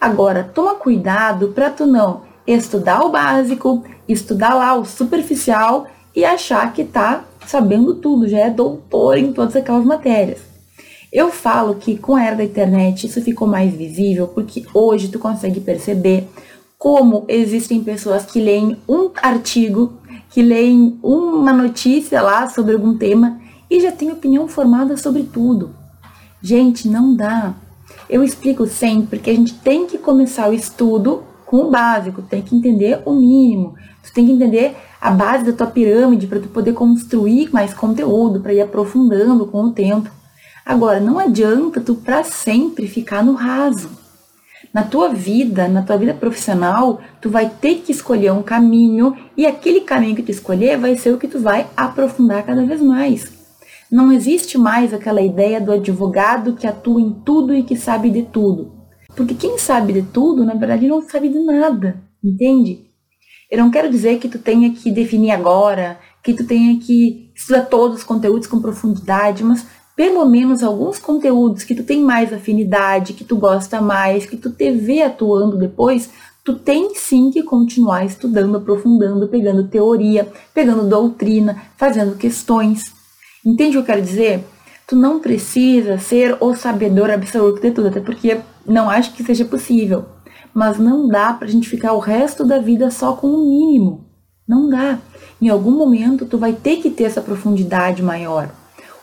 Agora, 0.00 0.44
toma 0.44 0.76
cuidado 0.76 1.48
para 1.48 1.70
tu 1.70 1.84
não 1.86 2.22
estudar 2.46 3.04
o 3.04 3.08
básico, 3.08 3.82
estudar 4.08 4.54
lá 4.54 4.74
o 4.74 4.84
superficial 4.84 5.86
e 6.14 6.24
achar 6.24 6.72
que 6.72 6.84
tá 6.84 7.24
sabendo 7.46 7.94
tudo, 7.94 8.28
já 8.28 8.38
é 8.38 8.50
doutor 8.50 9.18
em 9.18 9.32
todas 9.32 9.56
aquelas 9.56 9.84
matérias. 9.84 10.38
Eu 11.12 11.30
falo 11.30 11.76
que 11.76 11.96
com 11.96 12.16
a 12.16 12.24
era 12.24 12.36
da 12.36 12.44
internet 12.44 13.06
isso 13.06 13.22
ficou 13.22 13.48
mais 13.48 13.72
visível 13.72 14.28
porque 14.28 14.64
hoje 14.74 15.08
tu 15.08 15.18
consegue 15.18 15.60
perceber 15.60 16.28
como 16.78 17.24
existem 17.28 17.82
pessoas 17.82 18.26
que 18.26 18.40
leem 18.40 18.76
um 18.88 19.10
artigo, 19.22 19.94
que 20.30 20.42
leem 20.42 20.98
uma 21.02 21.52
notícia 21.52 22.20
lá 22.20 22.48
sobre 22.48 22.74
algum 22.74 22.96
tema 22.96 23.40
e 23.74 23.80
já 23.80 23.90
tem 23.90 24.12
opinião 24.12 24.46
formada 24.46 24.96
sobre 24.96 25.24
tudo. 25.24 25.74
Gente, 26.40 26.86
não 26.86 27.12
dá. 27.12 27.54
Eu 28.08 28.22
explico 28.22 28.68
sempre 28.68 29.18
que 29.18 29.28
a 29.28 29.34
gente 29.34 29.52
tem 29.52 29.84
que 29.84 29.98
começar 29.98 30.48
o 30.48 30.52
estudo 30.52 31.24
com 31.44 31.56
o 31.56 31.70
básico, 31.72 32.22
tem 32.22 32.40
que 32.40 32.54
entender 32.54 33.02
o 33.04 33.12
mínimo. 33.12 33.74
Tu 34.04 34.12
tem 34.12 34.26
que 34.26 34.30
entender 34.30 34.76
a 35.00 35.10
base 35.10 35.44
da 35.44 35.52
tua 35.52 35.66
pirâmide 35.66 36.28
para 36.28 36.38
tu 36.38 36.46
poder 36.46 36.72
construir 36.72 37.52
mais 37.52 37.74
conteúdo, 37.74 38.38
para 38.38 38.54
ir 38.54 38.60
aprofundando 38.60 39.44
com 39.46 39.64
o 39.64 39.72
tempo. 39.72 40.08
Agora, 40.64 41.00
não 41.00 41.18
adianta 41.18 41.80
tu 41.80 41.96
para 41.96 42.22
sempre 42.22 42.86
ficar 42.86 43.24
no 43.24 43.32
raso. 43.32 43.90
Na 44.72 44.84
tua 44.84 45.08
vida, 45.08 45.66
na 45.66 45.82
tua 45.82 45.96
vida 45.96 46.14
profissional, 46.14 47.00
tu 47.20 47.28
vai 47.28 47.50
ter 47.50 47.82
que 47.84 47.90
escolher 47.90 48.32
um 48.32 48.42
caminho 48.42 49.16
e 49.36 49.44
aquele 49.44 49.80
caminho 49.80 50.14
que 50.14 50.22
tu 50.22 50.30
escolher 50.30 50.78
vai 50.78 50.96
ser 50.96 51.12
o 51.12 51.18
que 51.18 51.26
tu 51.26 51.40
vai 51.40 51.66
aprofundar 51.76 52.44
cada 52.44 52.64
vez 52.64 52.80
mais. 52.80 53.33
Não 53.94 54.10
existe 54.10 54.58
mais 54.58 54.92
aquela 54.92 55.22
ideia 55.22 55.60
do 55.60 55.70
advogado 55.70 56.54
que 56.54 56.66
atua 56.66 57.00
em 57.00 57.12
tudo 57.12 57.54
e 57.54 57.62
que 57.62 57.76
sabe 57.76 58.10
de 58.10 58.24
tudo. 58.24 58.72
Porque 59.14 59.34
quem 59.34 59.56
sabe 59.56 59.92
de 59.92 60.02
tudo, 60.02 60.44
na 60.44 60.54
verdade, 60.54 60.88
não 60.88 61.00
sabe 61.00 61.28
de 61.28 61.38
nada, 61.38 62.02
entende? 62.20 62.86
Eu 63.48 63.58
não 63.58 63.70
quero 63.70 63.88
dizer 63.88 64.18
que 64.18 64.28
tu 64.28 64.36
tenha 64.36 64.68
que 64.74 64.90
definir 64.90 65.30
agora, 65.30 65.96
que 66.24 66.34
tu 66.34 66.44
tenha 66.44 66.76
que 66.80 67.30
estudar 67.36 67.66
todos 67.66 67.98
os 67.98 68.02
conteúdos 68.02 68.48
com 68.48 68.60
profundidade, 68.60 69.44
mas 69.44 69.64
pelo 69.94 70.26
menos 70.26 70.64
alguns 70.64 70.98
conteúdos 70.98 71.62
que 71.62 71.76
tu 71.76 71.84
tem 71.84 72.02
mais 72.02 72.32
afinidade, 72.32 73.12
que 73.12 73.22
tu 73.22 73.36
gosta 73.36 73.80
mais, 73.80 74.26
que 74.26 74.36
tu 74.36 74.50
te 74.50 74.72
vê 74.72 75.02
atuando 75.02 75.56
depois, 75.56 76.10
tu 76.44 76.54
tem 76.54 76.96
sim 76.96 77.30
que 77.30 77.44
continuar 77.44 78.04
estudando, 78.04 78.56
aprofundando, 78.56 79.28
pegando 79.28 79.68
teoria, 79.68 80.26
pegando 80.52 80.88
doutrina, 80.88 81.62
fazendo 81.76 82.16
questões. 82.16 82.93
Entende 83.44 83.76
o 83.76 83.84
que 83.84 83.90
eu 83.90 83.94
quero 83.94 84.02
dizer? 84.02 84.44
Tu 84.86 84.96
não 84.96 85.20
precisa 85.20 85.98
ser 85.98 86.36
o 86.40 86.54
sabedor 86.54 87.10
absoluto 87.10 87.60
de 87.60 87.70
tudo, 87.70 87.88
até 87.88 88.00
porque 88.00 88.40
não 88.66 88.88
acho 88.88 89.12
que 89.12 89.22
seja 89.22 89.44
possível. 89.44 90.06
Mas 90.52 90.78
não 90.78 91.08
dá 91.08 91.32
pra 91.32 91.48
gente 91.48 91.68
ficar 91.68 91.92
o 91.92 91.98
resto 91.98 92.44
da 92.44 92.58
vida 92.58 92.90
só 92.90 93.12
com 93.12 93.26
o 93.26 93.48
mínimo. 93.48 94.06
Não 94.46 94.68
dá. 94.68 94.98
Em 95.40 95.48
algum 95.48 95.72
momento 95.72 96.26
tu 96.26 96.38
vai 96.38 96.52
ter 96.52 96.76
que 96.76 96.90
ter 96.90 97.04
essa 97.04 97.20
profundidade 97.20 98.02
maior. 98.02 98.50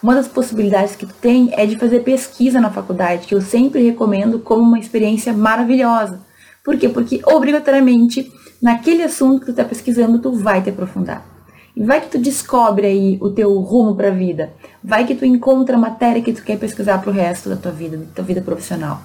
Uma 0.02 0.16
das 0.16 0.28
possibilidades 0.28 0.96
que 0.96 1.06
tu 1.06 1.14
tem 1.22 1.50
é 1.54 1.66
de 1.66 1.78
fazer 1.78 2.00
pesquisa 2.00 2.60
na 2.60 2.72
faculdade, 2.72 3.28
que 3.28 3.36
eu 3.36 3.42
sempre 3.42 3.84
recomendo 3.84 4.40
como 4.40 4.64
uma 4.64 4.80
experiência 4.80 5.34
maravilhosa. 5.34 6.20
Por 6.64 6.78
quê? 6.78 6.90
Porque 6.90 7.22
obrigatoriamente 7.26 8.32
naquele 8.62 9.04
assunto 9.04 9.40
que 9.40 9.46
tu 9.46 9.52
está 9.52 9.64
pesquisando 9.64 10.20
tu 10.20 10.32
vai 10.32 10.62
te 10.62 10.70
aprofundar. 10.70 11.31
E 11.76 11.84
vai 11.84 12.02
que 12.02 12.10
tu 12.10 12.18
descobre 12.18 12.86
aí 12.88 13.18
o 13.22 13.30
teu 13.30 13.58
rumo 13.60 13.96
para 13.96 14.10
a 14.10 14.12
vida. 14.12 14.52
Vai 14.84 15.06
que 15.06 15.16
tu 15.16 15.26
encontra 15.26 15.76
a 15.76 15.80
matéria 15.80 16.22
que 16.22 16.34
tu 16.34 16.44
quer 16.44 16.58
pesquisar 16.58 17.02
para 17.02 17.10
o 17.10 17.14
resto 17.14 17.50
da 17.50 17.56
tua 17.56 17.72
vida, 17.72 17.98
da 17.98 18.06
tua 18.16 18.24
vida 18.24 18.42
profissional. 18.42 19.02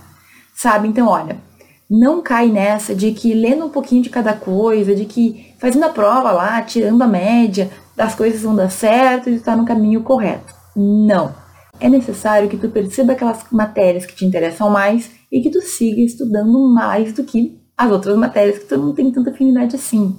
Sabe? 0.55 0.89
Então, 0.89 1.07
olha, 1.09 1.37
não 1.89 2.21
cai 2.21 2.49
nessa 2.49 2.95
de 2.95 3.13
que 3.13 3.33
lendo 3.33 3.67
um 3.67 3.71
pouquinho 3.71 4.03
de 4.03 4.11
cada 4.11 4.33
coisa, 4.33 4.95
de 4.95 5.05
que 5.05 5.55
fazendo 5.59 5.85
a 5.85 5.91
prova 5.91 6.33
lá, 6.33 6.61
tirando 6.63 7.01
a 7.03 7.07
média, 7.07 7.71
das 7.95 8.15
coisas 8.15 8.43
vão 8.43 8.55
dar 8.55 8.71
certo 8.71 9.31
e 9.31 9.39
tu 9.39 9.45
tá 9.45 9.57
no 9.57 9.65
caminho 9.65 10.03
correto. 10.03 10.55
Não. 10.75 11.35
É 11.79 11.89
necessário 11.89 12.49
que 12.49 12.57
tu 12.57 12.69
perceba 12.69 13.13
aquelas 13.13 13.45
matérias 13.51 14.05
que 14.05 14.17
te 14.17 14.25
interessam 14.25 14.71
mais 14.71 15.11
e 15.31 15.41
que 15.41 15.51
tu 15.51 15.61
siga 15.61 16.01
estudando 16.01 16.69
mais 16.73 17.13
do 17.13 17.23
que 17.23 17.61
as 17.77 17.91
outras 17.91 18.17
matérias 18.17 18.59
que 18.59 18.65
tu 18.65 18.77
não 18.79 18.95
tem 18.95 19.11
tanta 19.11 19.31
afinidade 19.31 19.77
assim. 19.77 20.17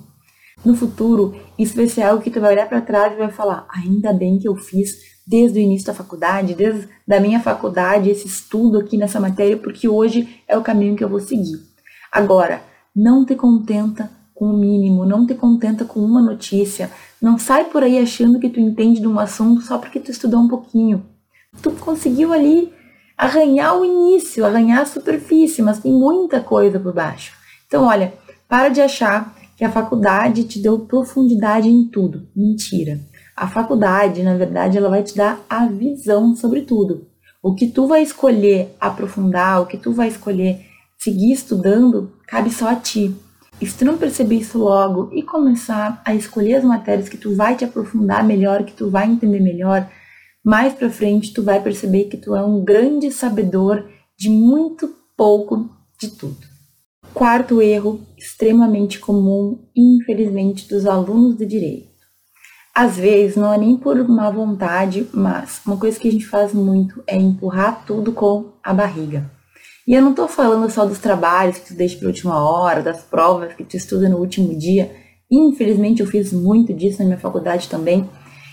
No 0.67 0.75
futuro, 0.75 1.33
isso 1.57 1.77
vai 1.77 1.87
ser 1.87 2.01
algo 2.01 2.21
que 2.21 2.29
tu 2.29 2.41
vai 2.41 2.51
olhar 2.51 2.67
para 2.67 2.81
trás 2.81 3.13
e 3.13 3.15
vai 3.15 3.31
falar: 3.31 3.65
ainda 3.69 4.11
bem 4.11 4.37
que 4.37 4.49
eu 4.49 4.57
fiz 4.57 4.97
desde 5.25 5.57
o 5.57 5.61
início 5.61 5.87
da 5.87 5.93
faculdade, 5.93 6.53
desde 6.53 6.89
da 7.07 7.21
minha 7.21 7.39
faculdade, 7.39 8.09
esse 8.09 8.27
estudo 8.27 8.77
aqui 8.77 8.97
nessa 8.97 9.17
matéria, 9.17 9.55
porque 9.55 9.87
hoje 9.87 10.41
é 10.45 10.57
o 10.57 10.61
caminho 10.61 10.97
que 10.97 11.01
eu 11.01 11.07
vou 11.07 11.21
seguir. 11.21 11.57
Agora, 12.11 12.61
não 12.93 13.23
te 13.23 13.33
contenta 13.33 14.11
com 14.35 14.47
o 14.47 14.57
mínimo, 14.57 15.05
não 15.05 15.25
te 15.25 15.35
contenta 15.35 15.85
com 15.85 16.01
uma 16.01 16.21
notícia, 16.21 16.91
não 17.21 17.37
sai 17.37 17.63
por 17.63 17.81
aí 17.81 17.97
achando 17.97 18.37
que 18.37 18.49
tu 18.49 18.59
entende 18.59 18.99
de 18.99 19.07
um 19.07 19.21
assunto 19.21 19.61
só 19.61 19.77
porque 19.77 20.01
tu 20.01 20.11
estudou 20.11 20.41
um 20.41 20.49
pouquinho. 20.49 21.01
Tu 21.61 21.71
conseguiu 21.71 22.33
ali 22.33 22.73
arranhar 23.17 23.79
o 23.79 23.85
início, 23.85 24.45
arranhar 24.45 24.81
a 24.81 24.85
superfície, 24.85 25.61
mas 25.61 25.79
tem 25.79 25.93
muita 25.93 26.41
coisa 26.41 26.77
por 26.77 26.93
baixo. 26.93 27.31
Então, 27.65 27.85
olha, 27.85 28.13
para 28.49 28.67
de 28.67 28.81
achar 28.81 29.33
que 29.57 29.65
a 29.65 29.71
faculdade 29.71 30.43
te 30.43 30.59
deu 30.59 30.79
profundidade 30.79 31.67
em 31.67 31.83
tudo. 31.85 32.27
Mentira. 32.35 32.99
A 33.35 33.47
faculdade, 33.47 34.21
na 34.21 34.37
verdade, 34.37 34.77
ela 34.77 34.89
vai 34.89 35.01
te 35.01 35.17
dar 35.17 35.43
a 35.49 35.65
visão 35.65 36.35
sobre 36.35 36.61
tudo. 36.61 37.07
O 37.41 37.55
que 37.55 37.67
tu 37.67 37.87
vai 37.87 38.03
escolher 38.03 38.75
aprofundar, 38.79 39.61
o 39.61 39.65
que 39.65 39.77
tu 39.77 39.91
vai 39.91 40.09
escolher 40.09 40.65
seguir 40.97 41.31
estudando, 41.31 42.11
cabe 42.27 42.51
só 42.51 42.69
a 42.69 42.75
ti. 42.75 43.15
E 43.59 43.65
se 43.65 43.77
tu 43.77 43.85
não 43.85 43.97
perceber 43.97 44.35
isso 44.35 44.59
logo 44.59 45.09
e 45.11 45.23
começar 45.23 46.01
a 46.05 46.13
escolher 46.13 46.55
as 46.55 46.63
matérias 46.63 47.09
que 47.09 47.17
tu 47.17 47.35
vai 47.35 47.55
te 47.55 47.65
aprofundar 47.65 48.23
melhor, 48.23 48.63
que 48.63 48.73
tu 48.73 48.91
vai 48.91 49.07
entender 49.07 49.39
melhor, 49.39 49.89
mais 50.43 50.73
para 50.73 50.89
frente 50.89 51.33
tu 51.33 51.41
vai 51.41 51.61
perceber 51.61 52.05
que 52.05 52.17
tu 52.17 52.35
é 52.35 52.43
um 52.43 52.63
grande 52.63 53.11
sabedor 53.11 53.89
de 54.15 54.29
muito 54.29 54.93
pouco 55.15 55.69
de 55.99 56.09
tudo. 56.09 56.56
Quarto 57.17 57.63
erro 57.63 57.99
extremamente 58.15 58.99
comum, 58.99 59.57
infelizmente, 59.75 60.69
dos 60.69 60.85
alunos 60.85 61.35
de 61.35 61.47
direito. 61.47 61.89
Às 62.75 62.95
vezes, 62.95 63.35
não 63.35 63.51
é 63.51 63.57
nem 63.57 63.75
por 63.75 64.07
má 64.07 64.29
vontade, 64.29 65.07
mas 65.11 65.59
uma 65.65 65.77
coisa 65.77 65.99
que 65.99 66.07
a 66.07 66.11
gente 66.11 66.27
faz 66.27 66.53
muito 66.53 67.03
é 67.07 67.15
empurrar 67.17 67.83
tudo 67.87 68.11
com 68.11 68.53
a 68.63 68.71
barriga. 68.71 69.31
E 69.87 69.95
eu 69.95 70.01
não 70.03 70.11
estou 70.11 70.27
falando 70.27 70.69
só 70.69 70.85
dos 70.85 70.99
trabalhos 70.99 71.57
que 71.57 71.69
tu 71.69 71.73
deixa 71.73 71.97
para 71.97 72.07
última 72.07 72.39
hora, 72.39 72.83
das 72.83 73.01
provas 73.01 73.51
que 73.55 73.63
tu 73.63 73.75
estuda 73.75 74.07
no 74.07 74.19
último 74.19 74.55
dia. 74.55 74.91
Infelizmente 75.31 76.01
eu 76.01 76.07
fiz 76.07 76.31
muito 76.31 76.71
disso 76.71 76.99
na 76.99 77.05
minha 77.05 77.17
faculdade 77.17 77.67
também. 77.67 78.07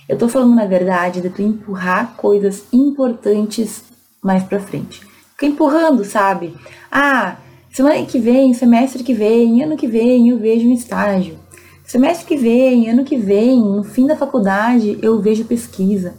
Eu 0.09 0.17
tô 0.17 0.27
falando 0.27 0.55
na 0.55 0.65
verdade 0.65 1.21
de 1.21 1.29
tu 1.29 1.43
empurrar 1.43 2.17
coisas 2.17 2.65
importantes 2.73 3.85
mais 4.23 4.43
para 4.43 4.59
frente. 4.59 5.03
Fica 5.33 5.45
empurrando, 5.45 6.03
sabe? 6.03 6.55
Ah, 6.91 7.37
semana 7.75 8.07
que 8.07 8.21
vem, 8.21 8.55
semestre 8.55 9.03
que 9.03 9.13
vem, 9.13 9.61
ano 9.61 9.77
que 9.77 9.89
vem 9.89 10.29
eu 10.29 10.39
vejo 10.39 10.69
um 10.69 10.73
estágio. 10.73 11.37
Semestre 11.85 12.25
que 12.25 12.37
vem, 12.37 12.89
ano 12.89 13.03
que 13.05 13.17
vem, 13.17 13.61
no 13.61 13.83
fim 13.83 14.07
da 14.07 14.17
faculdade 14.17 14.97
eu 15.03 15.21
vejo 15.21 15.45
pesquisa. 15.45 16.15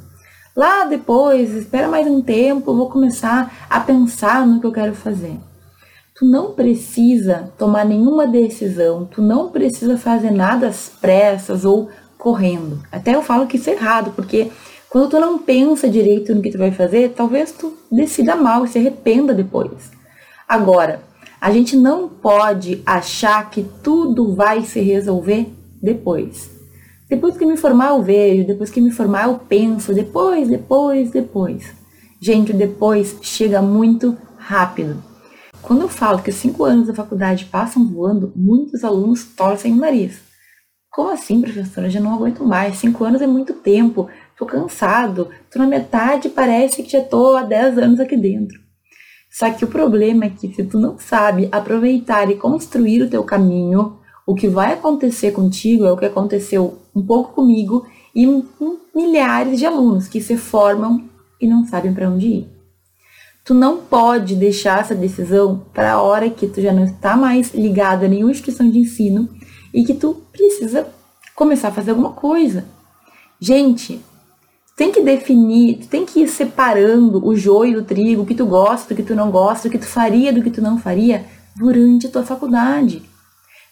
Lá 0.54 0.84
depois, 0.84 1.54
espera 1.54 1.88
mais 1.88 2.06
um 2.08 2.22
tempo, 2.22 2.70
eu 2.70 2.76
vou 2.76 2.90
começar 2.90 3.66
a 3.70 3.80
pensar 3.80 4.46
no 4.46 4.60
que 4.60 4.68
eu 4.68 4.72
quero 4.74 4.94
fazer. 4.94 5.38
Tu 6.14 6.26
não 6.26 6.52
precisa 6.52 7.54
tomar 7.58 7.86
nenhuma 7.86 8.28
decisão, 8.28 9.06
tu 9.06 9.22
não 9.22 9.50
precisa 9.50 9.98
fazer 9.98 10.32
nada 10.32 10.68
às 10.68 10.90
pressas 10.90 11.64
ou 11.64 11.90
correndo. 12.18 12.82
Até 12.92 13.16
eu 13.16 13.22
falo 13.22 13.48
que 13.48 13.56
isso 13.56 13.70
é 13.70 13.74
errado, 13.74 14.12
porque 14.14 14.52
quando 14.90 15.10
tu 15.10 15.20
não 15.22 15.40
pensa 15.40 15.90
direito 15.90 16.36
no 16.36 16.42
que 16.42 16.52
tu 16.52 16.58
vai 16.58 16.72
fazer, 16.72 17.14
talvez 17.16 17.54
tu 17.54 17.78
decida 17.90 18.36
mal 18.36 18.66
e 18.66 18.68
se 18.68 18.78
arrependa 18.78 19.34
depois. 19.34 19.92
Agora, 20.48 21.02
a 21.40 21.52
gente 21.52 21.76
não 21.76 22.10
pode 22.10 22.82
achar 22.86 23.50
que 23.50 23.64
tudo 23.84 24.36
vai 24.36 24.62
se 24.64 24.80
resolver 24.80 25.48
depois. 25.82 26.50
Depois 27.08 27.38
que 27.38 27.46
me 27.46 27.56
formar 27.56 27.90
eu 27.90 28.02
vejo, 28.02 28.48
depois 28.48 28.70
que 28.70 28.82
me 28.82 28.92
formar 28.92 29.28
eu 29.28 29.38
penso, 29.38 29.94
depois, 29.94 30.48
depois, 30.48 31.12
depois. 31.12 31.74
Gente, 32.20 32.52
depois 32.52 33.18
chega 33.22 33.62
muito 33.62 34.18
rápido. 34.38 35.04
Quando 35.62 35.82
eu 35.82 35.90
falo 35.90 36.22
que 36.22 36.30
os 36.30 36.36
cinco 36.36 36.64
anos 36.64 36.88
da 36.88 36.94
faculdade 36.94 37.46
passam 37.46 37.88
voando, 37.88 38.32
muitos 38.36 38.84
alunos 38.84 39.24
torcem 39.24 39.74
o 39.74 39.78
nariz. 39.78 40.20
Como 40.90 41.10
assim, 41.10 41.42
professora? 41.42 41.88
Eu 41.88 41.92
já 41.92 42.00
não 42.00 42.14
aguento 42.14 42.44
mais. 42.44 42.78
Cinco 42.78 43.04
anos 43.04 43.22
é 43.22 43.28
muito 43.28 43.54
tempo. 43.54 44.08
Tô 44.38 44.46
cansado. 44.46 45.30
Tô 45.52 45.60
na 45.60 45.68
metade 45.68 46.30
parece 46.30 46.82
que 46.82 46.92
já 46.92 47.04
tô 47.04 47.36
há 47.36 47.44
dez 47.44 47.78
anos 47.78 48.00
aqui 48.00 48.16
dentro. 48.16 48.65
Só 49.38 49.52
que 49.52 49.66
o 49.66 49.68
problema 49.68 50.24
é 50.24 50.30
que 50.30 50.54
se 50.54 50.64
tu 50.64 50.80
não 50.80 50.98
sabe 50.98 51.50
aproveitar 51.52 52.32
e 52.32 52.38
construir 52.38 53.02
o 53.02 53.10
teu 53.10 53.22
caminho, 53.22 53.98
o 54.26 54.34
que 54.34 54.48
vai 54.48 54.72
acontecer 54.72 55.32
contigo 55.32 55.84
é 55.84 55.92
o 55.92 55.98
que 55.98 56.06
aconteceu 56.06 56.80
um 56.96 57.06
pouco 57.06 57.34
comigo 57.34 57.86
e 58.16 58.26
com 58.58 58.78
milhares 58.96 59.60
de 59.60 59.66
alunos 59.66 60.08
que 60.08 60.22
se 60.22 60.38
formam 60.38 61.04
e 61.42 61.48
não 61.48 61.66
sabem 61.66 61.94
para 61.94 62.10
onde 62.10 62.28
ir. 62.28 62.50
Tu 63.44 63.54
não 63.54 63.80
pode 63.80 64.36
deixar 64.36 64.80
essa 64.80 64.96
decisão 64.96 65.66
para 65.74 65.92
a 65.92 66.02
hora 66.02 66.30
que 66.30 66.48
tu 66.48 66.62
já 66.62 66.72
não 66.72 66.86
está 66.86 67.18
mais 67.18 67.54
ligado 67.54 68.06
a 68.06 68.08
nenhuma 68.08 68.32
instituição 68.32 68.70
de 68.70 68.80
ensino 68.80 69.28
e 69.74 69.84
que 69.84 69.96
tu 69.96 70.16
precisa 70.32 70.88
começar 71.36 71.68
a 71.68 71.74
fazer 71.74 71.92
alguma 71.92 72.14
coisa. 72.14 72.64
Gente, 73.38 74.00
tem 74.76 74.92
que 74.92 75.02
definir, 75.02 75.78
tu 75.78 75.88
tem 75.88 76.06
que 76.06 76.22
ir 76.22 76.28
separando 76.28 77.26
o 77.26 77.36
joio 77.36 77.82
do 77.82 77.88
trigo, 77.88 78.24
o 78.24 78.26
que 78.26 78.36
tu 78.36 78.46
gosta, 78.46 78.94
do 78.94 78.98
que 78.98 79.04
tu 79.04 79.16
não 79.16 79.32
gosta, 79.32 79.68
o 79.68 79.72
que 79.72 79.78
tu 79.78 79.88
faria, 79.88 80.34
do 80.34 80.44
que 80.44 80.52
tu 80.52 80.62
não 80.62 80.78
faria 80.78 81.26
durante 81.56 82.08
a 82.08 82.10
tua 82.10 82.24
faculdade. 82.24 83.02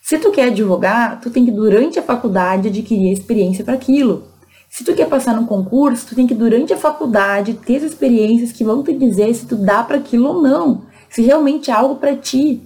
Se 0.02 0.18
tu 0.18 0.30
quer 0.30 0.48
advogar, 0.48 1.20
tu 1.20 1.30
tem 1.30 1.44
que 1.44 1.50
durante 1.50 1.98
a 1.98 2.02
faculdade 2.02 2.68
adquirir 2.68 3.10
a 3.10 3.12
experiência 3.12 3.64
para 3.64 3.74
aquilo. 3.74 4.24
Se 4.70 4.82
tu 4.82 4.94
quer 4.94 5.08
passar 5.08 5.36
no 5.36 5.46
concurso, 5.46 6.06
tu 6.06 6.14
tem 6.14 6.26
que 6.26 6.34
durante 6.34 6.72
a 6.72 6.76
faculdade 6.76 7.54
ter 7.54 7.76
as 7.76 7.84
experiências 7.84 8.50
que 8.50 8.64
vão 8.64 8.82
te 8.82 8.92
dizer 8.92 9.32
se 9.34 9.46
tu 9.46 9.56
dá 9.56 9.82
para 9.82 9.98
aquilo 9.98 10.28
ou 10.28 10.42
não, 10.42 10.82
se 11.10 11.22
realmente 11.22 11.70
é 11.70 11.74
algo 11.74 11.96
para 11.96 12.16
ti. 12.16 12.60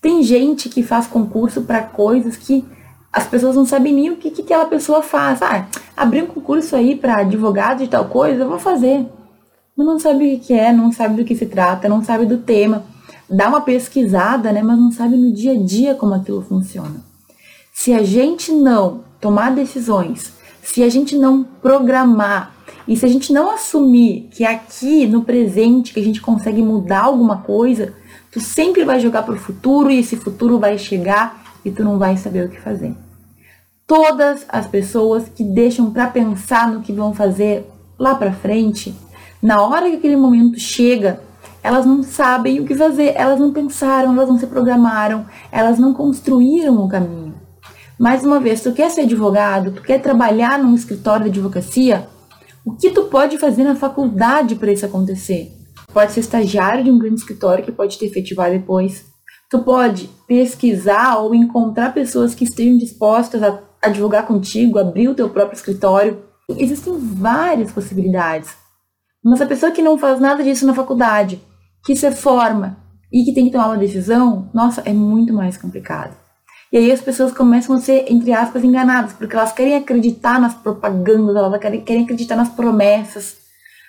Tem 0.00 0.22
gente 0.22 0.68
que 0.68 0.82
faz 0.82 1.06
concurso 1.06 1.62
para 1.62 1.82
coisas 1.82 2.36
que 2.36 2.64
as 3.12 3.26
pessoas 3.26 3.54
não 3.54 3.64
sabem 3.64 3.94
nem 3.94 4.10
o 4.10 4.16
que, 4.16 4.30
que 4.30 4.42
aquela 4.42 4.64
pessoa 4.64 5.00
faz. 5.00 5.40
Ah, 5.42 5.66
abrir 5.96 6.22
um 6.22 6.26
concurso 6.26 6.74
aí 6.76 6.96
para 6.96 7.18
advogado 7.18 7.78
de 7.78 7.88
tal 7.88 8.06
coisa, 8.06 8.42
eu 8.42 8.48
vou 8.48 8.58
fazer. 8.58 9.06
Mas 9.76 9.86
não 9.86 9.98
sabe 9.98 10.34
o 10.34 10.40
que 10.40 10.52
é, 10.52 10.72
não 10.72 10.92
sabe 10.92 11.16
do 11.16 11.24
que 11.24 11.34
se 11.34 11.46
trata, 11.46 11.88
não 11.88 12.02
sabe 12.02 12.26
do 12.26 12.38
tema. 12.38 12.84
Dá 13.28 13.48
uma 13.48 13.62
pesquisada, 13.62 14.52
né, 14.52 14.62
mas 14.62 14.78
não 14.78 14.90
sabe 14.90 15.16
no 15.16 15.32
dia 15.32 15.52
a 15.52 15.62
dia 15.62 15.94
como 15.94 16.14
aquilo 16.14 16.42
funciona. 16.42 16.96
Se 17.72 17.92
a 17.92 18.02
gente 18.02 18.52
não 18.52 19.00
tomar 19.20 19.54
decisões 19.54 20.32
se 20.62 20.82
a 20.82 20.88
gente 20.88 21.18
não 21.18 21.42
programar 21.42 22.54
e 22.86 22.96
se 22.96 23.04
a 23.04 23.08
gente 23.08 23.32
não 23.32 23.50
assumir 23.50 24.28
que 24.30 24.44
é 24.44 24.50
aqui 24.50 25.06
no 25.06 25.22
presente 25.22 25.92
que 25.92 26.00
a 26.00 26.04
gente 26.04 26.20
consegue 26.20 26.62
mudar 26.62 27.02
alguma 27.02 27.38
coisa, 27.38 27.92
tu 28.30 28.40
sempre 28.40 28.84
vai 28.84 29.00
jogar 29.00 29.24
para 29.24 29.34
o 29.34 29.38
futuro 29.38 29.90
e 29.90 29.98
esse 29.98 30.16
futuro 30.16 30.58
vai 30.58 30.78
chegar 30.78 31.42
e 31.64 31.70
tu 31.70 31.82
não 31.82 31.98
vai 31.98 32.16
saber 32.16 32.46
o 32.46 32.48
que 32.48 32.60
fazer. 32.60 32.94
Todas 33.86 34.46
as 34.48 34.66
pessoas 34.66 35.28
que 35.28 35.44
deixam 35.44 35.90
para 35.90 36.06
pensar 36.06 36.70
no 36.70 36.80
que 36.80 36.92
vão 36.92 37.12
fazer 37.12 37.66
lá 37.98 38.14
para 38.14 38.32
frente, 38.32 38.94
na 39.42 39.62
hora 39.62 39.90
que 39.90 39.96
aquele 39.96 40.16
momento 40.16 40.58
chega, 40.58 41.20
elas 41.62 41.84
não 41.84 42.02
sabem 42.02 42.60
o 42.60 42.64
que 42.64 42.74
fazer, 42.74 43.12
elas 43.16 43.38
não 43.38 43.52
pensaram, 43.52 44.12
elas 44.12 44.28
não 44.28 44.38
se 44.38 44.46
programaram, 44.46 45.26
elas 45.50 45.78
não 45.78 45.92
construíram 45.92 46.84
o 46.84 46.88
caminho. 46.88 47.34
Mais 47.98 48.24
uma 48.24 48.40
vez, 48.40 48.62
tu 48.62 48.72
quer 48.72 48.90
ser 48.90 49.02
advogado, 49.02 49.72
tu 49.72 49.82
quer 49.82 50.00
trabalhar 50.00 50.58
num 50.58 50.74
escritório 50.74 51.24
de 51.30 51.38
advocacia, 51.38 52.08
o 52.64 52.72
que 52.72 52.90
tu 52.90 53.04
pode 53.04 53.38
fazer 53.38 53.64
na 53.64 53.74
faculdade 53.74 54.54
para 54.54 54.72
isso 54.72 54.86
acontecer? 54.86 55.52
Pode 55.92 56.12
ser 56.12 56.20
estagiário 56.20 56.84
de 56.84 56.90
um 56.90 56.98
grande 56.98 57.16
escritório 57.16 57.64
que 57.64 57.72
pode 57.72 57.98
te 57.98 58.04
efetivar 58.04 58.50
depois. 58.50 59.04
Tu 59.50 59.58
pode 59.58 60.08
pesquisar 60.26 61.18
ou 61.18 61.34
encontrar 61.34 61.92
pessoas 61.92 62.34
que 62.34 62.44
estejam 62.44 62.78
dispostas 62.78 63.42
a 63.42 63.60
advogar 63.82 64.26
contigo, 64.26 64.78
abrir 64.78 65.08
o 65.08 65.14
teu 65.14 65.28
próprio 65.28 65.56
escritório. 65.56 66.22
Existem 66.56 66.96
várias 66.96 67.72
possibilidades. 67.72 68.50
Mas 69.24 69.40
a 69.40 69.46
pessoa 69.46 69.72
que 69.72 69.82
não 69.82 69.98
faz 69.98 70.20
nada 70.20 70.42
disso 70.42 70.66
na 70.66 70.74
faculdade, 70.74 71.40
que 71.84 71.96
se 71.96 72.10
forma 72.12 72.76
e 73.12 73.24
que 73.24 73.34
tem 73.34 73.46
que 73.46 73.52
tomar 73.52 73.68
uma 73.68 73.78
decisão, 73.78 74.50
nossa, 74.54 74.82
é 74.84 74.92
muito 74.92 75.32
mais 75.32 75.56
complicado. 75.56 76.16
E 76.72 76.78
aí 76.78 76.90
as 76.90 77.02
pessoas 77.02 77.32
começam 77.32 77.76
a 77.76 77.80
ser, 77.80 78.06
entre 78.10 78.32
aspas, 78.32 78.64
enganadas, 78.64 79.12
porque 79.12 79.36
elas 79.36 79.52
querem 79.52 79.76
acreditar 79.76 80.40
nas 80.40 80.54
propagandas, 80.54 81.36
elas 81.36 81.60
querem, 81.60 81.82
querem 81.82 82.04
acreditar 82.04 82.34
nas 82.34 82.48
promessas. 82.48 83.36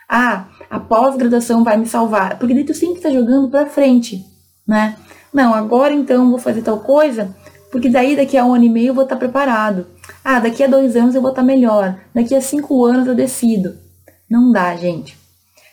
Ah, 0.09 0.47
a 0.69 0.79
pós-graduação 0.79 1.63
vai 1.63 1.77
me 1.77 1.85
salvar. 1.85 2.37
Porque 2.37 2.53
daí 2.53 2.65
tu 2.65 2.73
sempre 2.73 2.97
está 2.97 3.09
jogando 3.09 3.49
para 3.49 3.67
frente, 3.67 4.25
né? 4.67 4.97
Não, 5.33 5.53
agora 5.53 5.93
então 5.93 6.29
vou 6.29 6.37
fazer 6.37 6.61
tal 6.61 6.79
coisa, 6.81 7.33
porque 7.73 7.89
daí 7.89 8.15
daqui 8.15 8.37
a 8.37 8.45
um 8.45 8.53
ano 8.53 8.65
e 8.65 8.69
meio 8.69 8.89
eu 8.89 8.93
vou 8.93 9.03
estar 9.03 9.15
preparado. 9.15 9.87
Ah, 10.23 10.39
daqui 10.39 10.63
a 10.63 10.67
dois 10.67 10.95
anos 10.95 11.15
eu 11.15 11.21
vou 11.23 11.31
estar 11.31 11.41
melhor. 11.41 11.97
Daqui 12.13 12.35
a 12.35 12.39
cinco 12.39 12.85
anos 12.85 13.07
eu 13.07 13.15
decido. 13.15 13.73
Não 14.29 14.51
dá, 14.51 14.75
gente. 14.75 15.17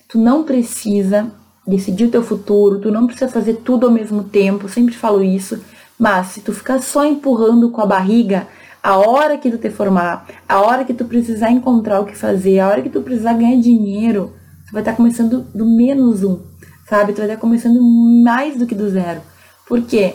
Tu 0.09 0.17
não 0.19 0.43
precisa 0.43 1.31
decidir 1.67 2.07
o 2.07 2.11
teu 2.11 2.23
futuro, 2.23 2.81
tu 2.81 2.91
não 2.91 3.07
precisa 3.07 3.31
fazer 3.31 3.57
tudo 3.57 3.85
ao 3.85 3.93
mesmo 3.93 4.25
tempo, 4.25 4.67
sempre 4.67 4.95
falo 4.95 5.23
isso. 5.23 5.63
Mas 5.99 6.29
se 6.29 6.41
tu 6.41 6.55
ficar 6.55 6.81
só 6.81 7.05
empurrando 7.05 7.71
com 7.71 7.83
a 7.83 7.87
barriga, 7.87 8.49
a 8.83 8.97
hora 8.97 9.37
que 9.37 9.51
tu 9.51 9.59
te 9.59 9.69
formar, 9.69 10.27
a 10.49 10.59
hora 10.59 10.87
que 10.87 10.95
tu 10.95 11.05
precisar 11.05 11.51
encontrar 11.51 12.01
o 12.01 12.07
que 12.07 12.17
fazer, 12.17 12.61
a 12.61 12.69
hora 12.69 12.81
que 12.81 12.89
tu 12.89 13.03
precisar 13.03 13.35
ganhar 13.35 13.61
dinheiro, 13.61 14.33
tu 14.67 14.73
vai 14.73 14.81
estar 14.81 14.97
começando 14.97 15.43
do 15.55 15.67
menos 15.67 16.25
um, 16.25 16.41
sabe? 16.89 17.13
Tu 17.13 17.19
vai 17.19 17.27
estar 17.27 17.39
começando 17.39 17.79
mais 18.25 18.57
do 18.57 18.67
que 18.67 18.75
do 18.75 18.89
zero. 18.89 19.21
Por 19.69 19.83
quê? 19.83 20.15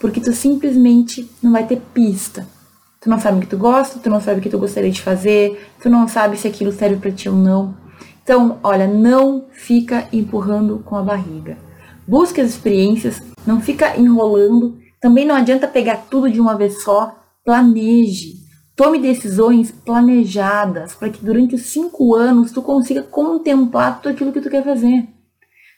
Porque 0.00 0.20
tu 0.20 0.32
simplesmente 0.32 1.30
não 1.42 1.52
vai 1.52 1.66
ter 1.66 1.80
pista. 1.94 2.46
Tu 3.00 3.08
não 3.08 3.20
sabe 3.20 3.38
o 3.38 3.40
que 3.40 3.46
tu 3.46 3.56
gosta, 3.56 3.98
tu 3.98 4.10
não 4.10 4.20
sabe 4.20 4.40
o 4.40 4.42
que 4.42 4.50
tu 4.50 4.58
gostaria 4.58 4.90
de 4.90 5.00
fazer, 5.00 5.70
tu 5.80 5.88
não 5.88 6.08
sabe 6.08 6.36
se 6.36 6.48
aquilo 6.48 6.72
serve 6.72 6.96
para 6.96 7.12
ti 7.12 7.28
ou 7.28 7.36
não. 7.36 7.74
Então, 8.22 8.58
olha, 8.62 8.86
não 8.86 9.46
fica 9.52 10.08
empurrando 10.12 10.82
com 10.84 10.96
a 10.96 11.02
barriga. 11.02 11.56
Busque 12.06 12.40
as 12.40 12.50
experiências, 12.50 13.22
não 13.46 13.60
fica 13.60 13.96
enrolando 13.96 14.80
também 15.00 15.26
não 15.26 15.34
adianta 15.34 15.66
pegar 15.66 15.96
tudo 16.10 16.30
de 16.30 16.38
uma 16.38 16.56
vez 16.56 16.82
só. 16.82 17.16
Planeje. 17.42 18.34
Tome 18.76 18.98
decisões 18.98 19.70
planejadas 19.70 20.94
para 20.94 21.08
que 21.08 21.24
durante 21.24 21.54
os 21.54 21.62
cinco 21.62 22.14
anos 22.14 22.52
tu 22.52 22.60
consiga 22.60 23.02
contemplar 23.02 24.00
tudo 24.00 24.12
aquilo 24.12 24.32
que 24.32 24.40
tu 24.40 24.50
quer 24.50 24.62
fazer. 24.62 25.08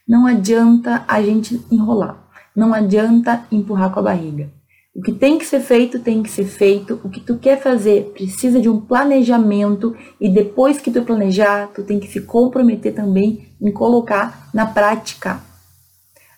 Não 0.07 0.27
adianta 0.27 1.05
a 1.07 1.23
gente 1.23 1.61
enrolar. 1.71 2.22
Não 2.55 2.75
adianta 2.75 3.45
empurrar 3.51 3.91
com 3.91 4.01
a 4.01 4.03
barriga. 4.03 4.51
O 4.95 5.01
que 5.01 5.13
tem 5.13 5.39
que 5.39 5.47
ser 5.47 5.61
feito, 5.61 6.01
tem 6.01 6.23
que 6.23 6.31
ser 6.31 6.45
feito. 6.45 7.01
O 7.03 7.09
que 7.09 7.21
tu 7.21 7.39
quer 7.39 7.61
fazer 7.63 8.13
precisa 8.13 8.61
de 8.61 8.69
um 8.69 8.79
planejamento 8.79 9.97
e 10.21 10.29
depois 10.29 10.79
que 10.79 10.91
tu 10.91 11.03
planejar, 11.03 11.69
tu 11.69 11.83
tem 11.83 11.99
que 11.99 12.09
se 12.09 12.21
comprometer 12.21 12.95
também 12.95 13.49
em 13.61 13.73
colocar 13.73 14.51
na 14.53 14.67
prática. 14.67 15.41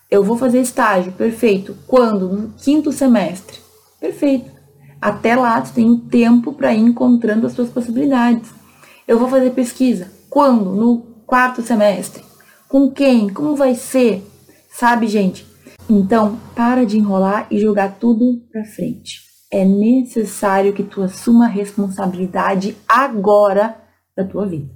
Eu 0.08 0.22
vou 0.22 0.38
fazer 0.38 0.60
estágio, 0.60 1.10
perfeito. 1.10 1.76
Quando? 1.86 2.28
No 2.28 2.50
quinto 2.50 2.92
semestre. 2.92 3.58
Perfeito. 4.00 4.48
Até 5.00 5.34
lá 5.34 5.60
tu 5.60 5.72
tem 5.72 5.90
um 5.90 5.98
tempo 5.98 6.52
para 6.52 6.72
ir 6.72 6.78
encontrando 6.78 7.48
as 7.48 7.54
suas 7.54 7.70
possibilidades. 7.70 8.50
Eu 9.08 9.18
vou 9.18 9.28
fazer 9.28 9.50
pesquisa. 9.50 10.12
Quando? 10.30 10.70
No 10.76 10.98
quarto 11.26 11.60
semestre. 11.60 12.22
Com 12.68 12.88
quem? 12.90 13.28
Como 13.28 13.56
vai 13.56 13.74
ser? 13.74 14.24
Sabe, 14.70 15.08
gente? 15.08 15.53
Então, 15.88 16.40
para 16.56 16.86
de 16.86 16.96
enrolar 16.96 17.46
e 17.50 17.58
jogar 17.58 17.96
tudo 18.00 18.40
para 18.50 18.64
frente. 18.64 19.22
é 19.52 19.64
necessário 19.64 20.72
que 20.72 20.82
tu 20.82 21.00
assuma 21.00 21.44
a 21.44 21.48
responsabilidade 21.48 22.76
agora 22.88 23.76
da 24.16 24.24
tua 24.24 24.46
vida. 24.46 24.68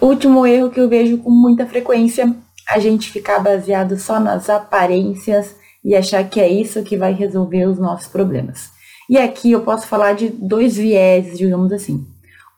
Último 0.00 0.44
erro 0.44 0.70
que 0.70 0.80
eu 0.80 0.88
vejo 0.88 1.18
com 1.18 1.30
muita 1.30 1.64
frequência, 1.64 2.34
a 2.68 2.80
gente 2.80 3.12
ficar 3.12 3.38
baseado 3.38 3.96
só 3.96 4.18
nas 4.18 4.50
aparências 4.50 5.54
e 5.84 5.94
achar 5.94 6.28
que 6.28 6.40
é 6.40 6.48
isso 6.48 6.82
que 6.82 6.96
vai 6.96 7.12
resolver 7.12 7.66
os 7.66 7.78
nossos 7.78 8.08
problemas. 8.08 8.70
E 9.08 9.16
aqui 9.16 9.52
eu 9.52 9.60
posso 9.60 9.86
falar 9.86 10.14
de 10.14 10.28
dois 10.28 10.76
vieses, 10.76 11.38
digamos 11.38 11.70
assim. 11.70 12.04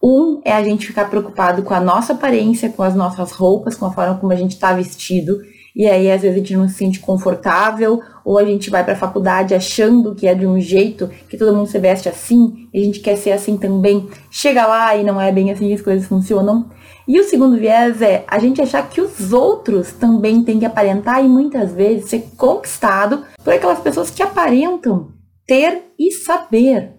Um 0.02 0.40
é 0.42 0.52
a 0.52 0.62
gente 0.62 0.86
ficar 0.86 1.10
preocupado 1.10 1.62
com 1.62 1.74
a 1.74 1.80
nossa 1.80 2.14
aparência, 2.14 2.70
com 2.70 2.82
as 2.82 2.94
nossas 2.94 3.32
roupas, 3.32 3.74
com 3.74 3.84
a 3.84 3.92
forma 3.92 4.18
como 4.18 4.32
a 4.32 4.36
gente 4.36 4.52
está 4.52 4.72
vestido 4.72 5.38
e 5.74 5.86
aí 5.86 6.10
às 6.10 6.22
vezes 6.22 6.36
a 6.36 6.38
gente 6.38 6.56
não 6.56 6.68
se 6.68 6.74
sente 6.74 7.00
confortável, 7.00 8.00
ou 8.24 8.38
a 8.38 8.44
gente 8.44 8.70
vai 8.70 8.84
para 8.84 8.94
a 8.94 8.96
faculdade 8.96 9.54
achando 9.54 10.14
que 10.14 10.26
é 10.26 10.34
de 10.34 10.46
um 10.46 10.60
jeito, 10.60 11.10
que 11.28 11.36
todo 11.36 11.54
mundo 11.54 11.68
se 11.68 11.78
veste 11.78 12.08
assim, 12.08 12.68
e 12.72 12.80
a 12.80 12.84
gente 12.84 13.00
quer 13.00 13.16
ser 13.16 13.32
assim 13.32 13.56
também. 13.56 14.08
Chega 14.30 14.66
lá 14.66 14.96
e 14.96 15.02
não 15.02 15.20
é 15.20 15.32
bem 15.32 15.50
assim 15.50 15.68
que 15.68 15.74
as 15.74 15.82
coisas 15.82 16.06
funcionam. 16.06 16.70
E 17.06 17.20
o 17.20 17.24
segundo 17.24 17.58
viés 17.58 18.00
é 18.00 18.24
a 18.26 18.38
gente 18.38 18.62
achar 18.62 18.88
que 18.88 19.00
os 19.00 19.32
outros 19.32 19.92
também 19.92 20.42
têm 20.42 20.58
que 20.58 20.64
aparentar 20.64 21.22
e 21.22 21.28
muitas 21.28 21.72
vezes 21.72 22.08
ser 22.08 22.24
conquistado 22.36 23.24
por 23.42 23.52
aquelas 23.52 23.80
pessoas 23.80 24.10
que 24.10 24.22
aparentam 24.22 25.08
ter 25.46 25.82
e 25.98 26.10
saber. 26.12 26.93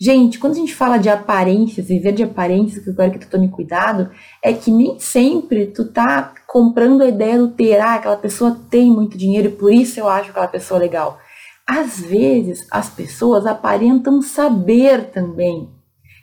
Gente, 0.00 0.38
quando 0.38 0.52
a 0.52 0.56
gente 0.56 0.76
fala 0.76 0.96
de 0.96 1.08
aparências, 1.08 1.88
viver 1.88 2.12
de 2.12 2.22
aparências, 2.22 2.84
que 2.84 2.90
eu 2.90 2.94
quero 2.94 3.10
que 3.10 3.18
tu 3.18 3.28
tome 3.28 3.48
cuidado, 3.48 4.10
é 4.40 4.52
que 4.52 4.70
nem 4.70 4.96
sempre 5.00 5.66
tu 5.66 5.86
tá 5.86 6.34
comprando 6.46 7.02
a 7.02 7.08
ideia 7.08 7.36
do 7.36 7.48
ter, 7.48 7.80
ah, 7.80 7.94
aquela 7.94 8.16
pessoa 8.16 8.56
tem 8.70 8.88
muito 8.88 9.18
dinheiro 9.18 9.48
e 9.48 9.52
por 9.52 9.72
isso 9.72 9.98
eu 9.98 10.08
acho 10.08 10.30
aquela 10.30 10.46
pessoa 10.46 10.78
legal. 10.78 11.18
Às 11.66 11.98
vezes 11.98 12.64
as 12.70 12.88
pessoas 12.88 13.44
aparentam 13.44 14.22
saber 14.22 15.10
também. 15.10 15.68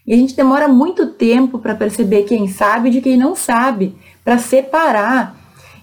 E 0.07 0.13
a 0.13 0.17
gente 0.17 0.37
demora 0.37 0.69
muito 0.69 1.07
tempo 1.07 1.59
para 1.59 1.75
perceber 1.75 2.23
quem 2.23 2.47
sabe 2.47 2.89
de 2.89 3.01
quem 3.01 3.17
não 3.17 3.35
sabe, 3.35 3.93
para 4.23 4.37
separar. 4.37 5.35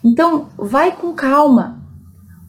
Então, 0.02 0.48
vai 0.56 0.92
com 0.92 1.12
calma. 1.12 1.82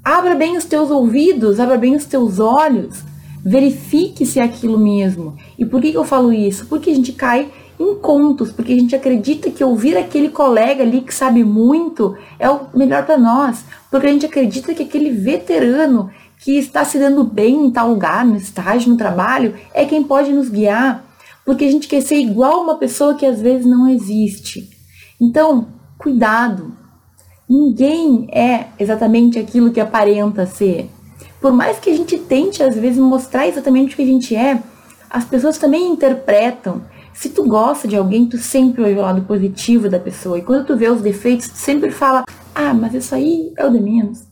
Abra 0.01 0.35
bem 0.35 0.55
os 0.55 0.63
teus 0.63 0.89
ouvidos, 0.89 1.59
abra 1.59 1.77
bem 1.77 1.95
os 1.95 2.05
teus 2.05 2.39
olhos 2.39 3.03
Verifique 3.43 4.25
se 4.25 4.39
é 4.39 4.43
aquilo 4.43 4.77
mesmo. 4.77 5.35
E 5.59 5.65
por 5.65 5.81
que, 5.81 5.93
eu 5.93 6.03
falo 6.03 6.31
isso? 6.31 6.65
Porque 6.67 6.89
a 6.89 6.95
gente 6.95 7.11
cai 7.11 7.51
em 7.79 7.95
contos, 7.95 8.51
porque 8.51 8.71
a 8.71 8.75
gente 8.75 8.95
acredita 8.95 9.51
que 9.51 9.63
ouvir 9.63 9.97
aquele 9.97 10.29
colega 10.29 10.83
ali 10.83 11.01
que 11.01 11.13
sabe 11.13 11.43
muito 11.43 12.15
é 12.39 12.49
o 12.49 12.67
melhor 12.73 13.05
para 13.05 13.17
nós, 13.17 13.65
porque 13.91 14.07
a 14.07 14.11
gente 14.11 14.25
acredita 14.25 14.73
que 14.73 14.83
aquele 14.83 15.09
veterano 15.09 16.09
que 16.39 16.57
está 16.57 16.85
se 16.85 16.97
dando 16.99 17.23
bem 17.23 17.65
em 17.65 17.71
tal 17.71 17.89
lugar, 17.89 18.25
no 18.25 18.35
estágio, 18.35 18.91
no 18.91 18.97
trabalho, 18.97 19.55
é 19.73 19.85
quem 19.85 20.03
pode 20.03 20.31
nos 20.31 20.49
guiar, 20.49 21.03
porque 21.45 21.65
a 21.65 21.71
gente 21.71 21.87
quer 21.87 22.01
ser 22.01 22.15
igual 22.15 22.63
uma 22.63 22.75
pessoa 22.75 23.15
que 23.15 23.25
às 23.25 23.41
vezes 23.41 23.65
não 23.65 23.87
existe. 23.87 24.69
Então, 25.19 25.67
cuidado. 25.97 26.73
Ninguém 27.49 28.27
é 28.31 28.67
exatamente 28.79 29.37
aquilo 29.37 29.71
que 29.71 29.79
aparenta 29.79 30.45
ser 30.45 30.89
por 31.43 31.51
mais 31.51 31.77
que 31.77 31.89
a 31.89 31.93
gente 31.93 32.17
tente 32.17 32.63
às 32.63 32.73
vezes 32.73 32.97
mostrar 32.97 33.45
exatamente 33.45 33.93
o 33.93 33.97
que 33.97 34.03
a 34.03 34.05
gente 34.05 34.33
é, 34.33 34.63
as 35.09 35.25
pessoas 35.25 35.57
também 35.57 35.89
interpretam. 35.89 36.81
Se 37.13 37.27
tu 37.27 37.43
gosta 37.43 37.85
de 37.85 37.97
alguém, 37.97 38.25
tu 38.25 38.37
sempre 38.37 38.81
ver 38.81 38.97
o 38.97 39.01
lado 39.01 39.23
positivo 39.23 39.89
da 39.89 39.99
pessoa. 39.99 40.39
E 40.39 40.41
quando 40.41 40.65
tu 40.65 40.77
vê 40.77 40.87
os 40.87 41.01
defeitos, 41.01 41.49
tu 41.49 41.57
sempre 41.57 41.91
fala: 41.91 42.23
"Ah, 42.55 42.73
mas 42.73 42.93
isso 42.93 43.13
aí 43.13 43.51
é 43.57 43.65
o 43.65 43.69
de 43.69 43.81
menos". 43.81 44.23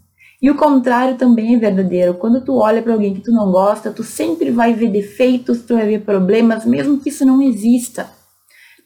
E 0.41 0.49
o 0.49 0.55
contrário 0.55 1.17
também 1.17 1.53
é 1.53 1.59
verdadeiro. 1.59 2.13
Quando 2.13 2.39
tu 2.39 2.55
olha 2.55 2.81
para 2.81 2.93
alguém 2.93 3.13
que 3.13 3.21
tu 3.21 3.31
não 3.33 3.51
gosta, 3.51 3.91
tu 3.91 4.05
sempre 4.05 4.49
vai 4.49 4.73
ver 4.73 4.89
defeitos, 4.89 5.63
tu 5.63 5.73
vai 5.75 5.85
ver 5.85 6.05
problemas, 6.05 6.65
mesmo 6.65 6.97
que 6.97 7.09
isso 7.09 7.25
não 7.25 7.41
exista. 7.41 8.09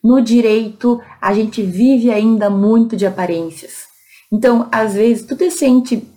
No 0.03 0.19
direito, 0.19 0.99
a 1.21 1.31
gente 1.31 1.61
vive 1.61 2.09
ainda 2.09 2.49
muito 2.49 2.97
de 2.97 3.05
aparências. 3.05 3.85
Então, 4.31 4.67
às 4.71 4.95
vezes, 4.95 5.27
tu 5.27 5.35
te 5.35 5.51
sente 5.51 6.07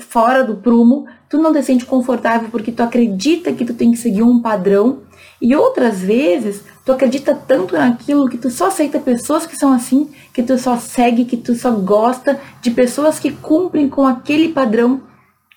fora 0.00 0.44
do 0.44 0.56
prumo, 0.56 1.06
tu 1.28 1.38
não 1.38 1.52
te 1.52 1.62
sente 1.62 1.84
confortável 1.84 2.48
porque 2.50 2.72
tu 2.72 2.82
acredita 2.82 3.52
que 3.52 3.64
tu 3.64 3.74
tem 3.74 3.90
que 3.90 3.96
seguir 3.96 4.22
um 4.22 4.40
padrão 4.40 5.00
e 5.40 5.54
outras 5.54 6.00
vezes 6.00 6.62
tu 6.84 6.92
acredita 6.92 7.34
tanto 7.34 7.74
naquilo 7.74 8.28
que 8.28 8.38
tu 8.38 8.50
só 8.50 8.68
aceita 8.68 8.98
pessoas 8.98 9.46
que 9.46 9.56
são 9.56 9.72
assim, 9.72 10.10
que 10.32 10.42
tu 10.42 10.56
só 10.56 10.76
segue, 10.76 11.24
que 11.24 11.36
tu 11.36 11.54
só 11.54 11.72
gosta 11.72 12.40
de 12.62 12.70
pessoas 12.70 13.18
que 13.18 13.32
cumprem 13.32 13.88
com 13.88 14.06
aquele 14.06 14.48
padrão 14.48 15.02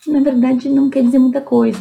que 0.01 0.11
na 0.11 0.21
verdade 0.21 0.69
não 0.69 0.89
quer 0.89 1.03
dizer 1.03 1.19
muita 1.19 1.41
coisa. 1.41 1.79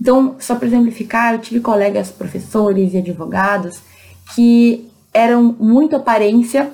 Então, 0.00 0.36
só 0.38 0.54
para 0.54 0.68
exemplificar, 0.68 1.34
eu 1.34 1.40
tive 1.40 1.60
colegas 1.60 2.10
professores 2.10 2.94
e 2.94 2.98
advogados 2.98 3.80
que 4.34 4.88
eram 5.12 5.56
muito 5.58 5.96
aparência 5.96 6.70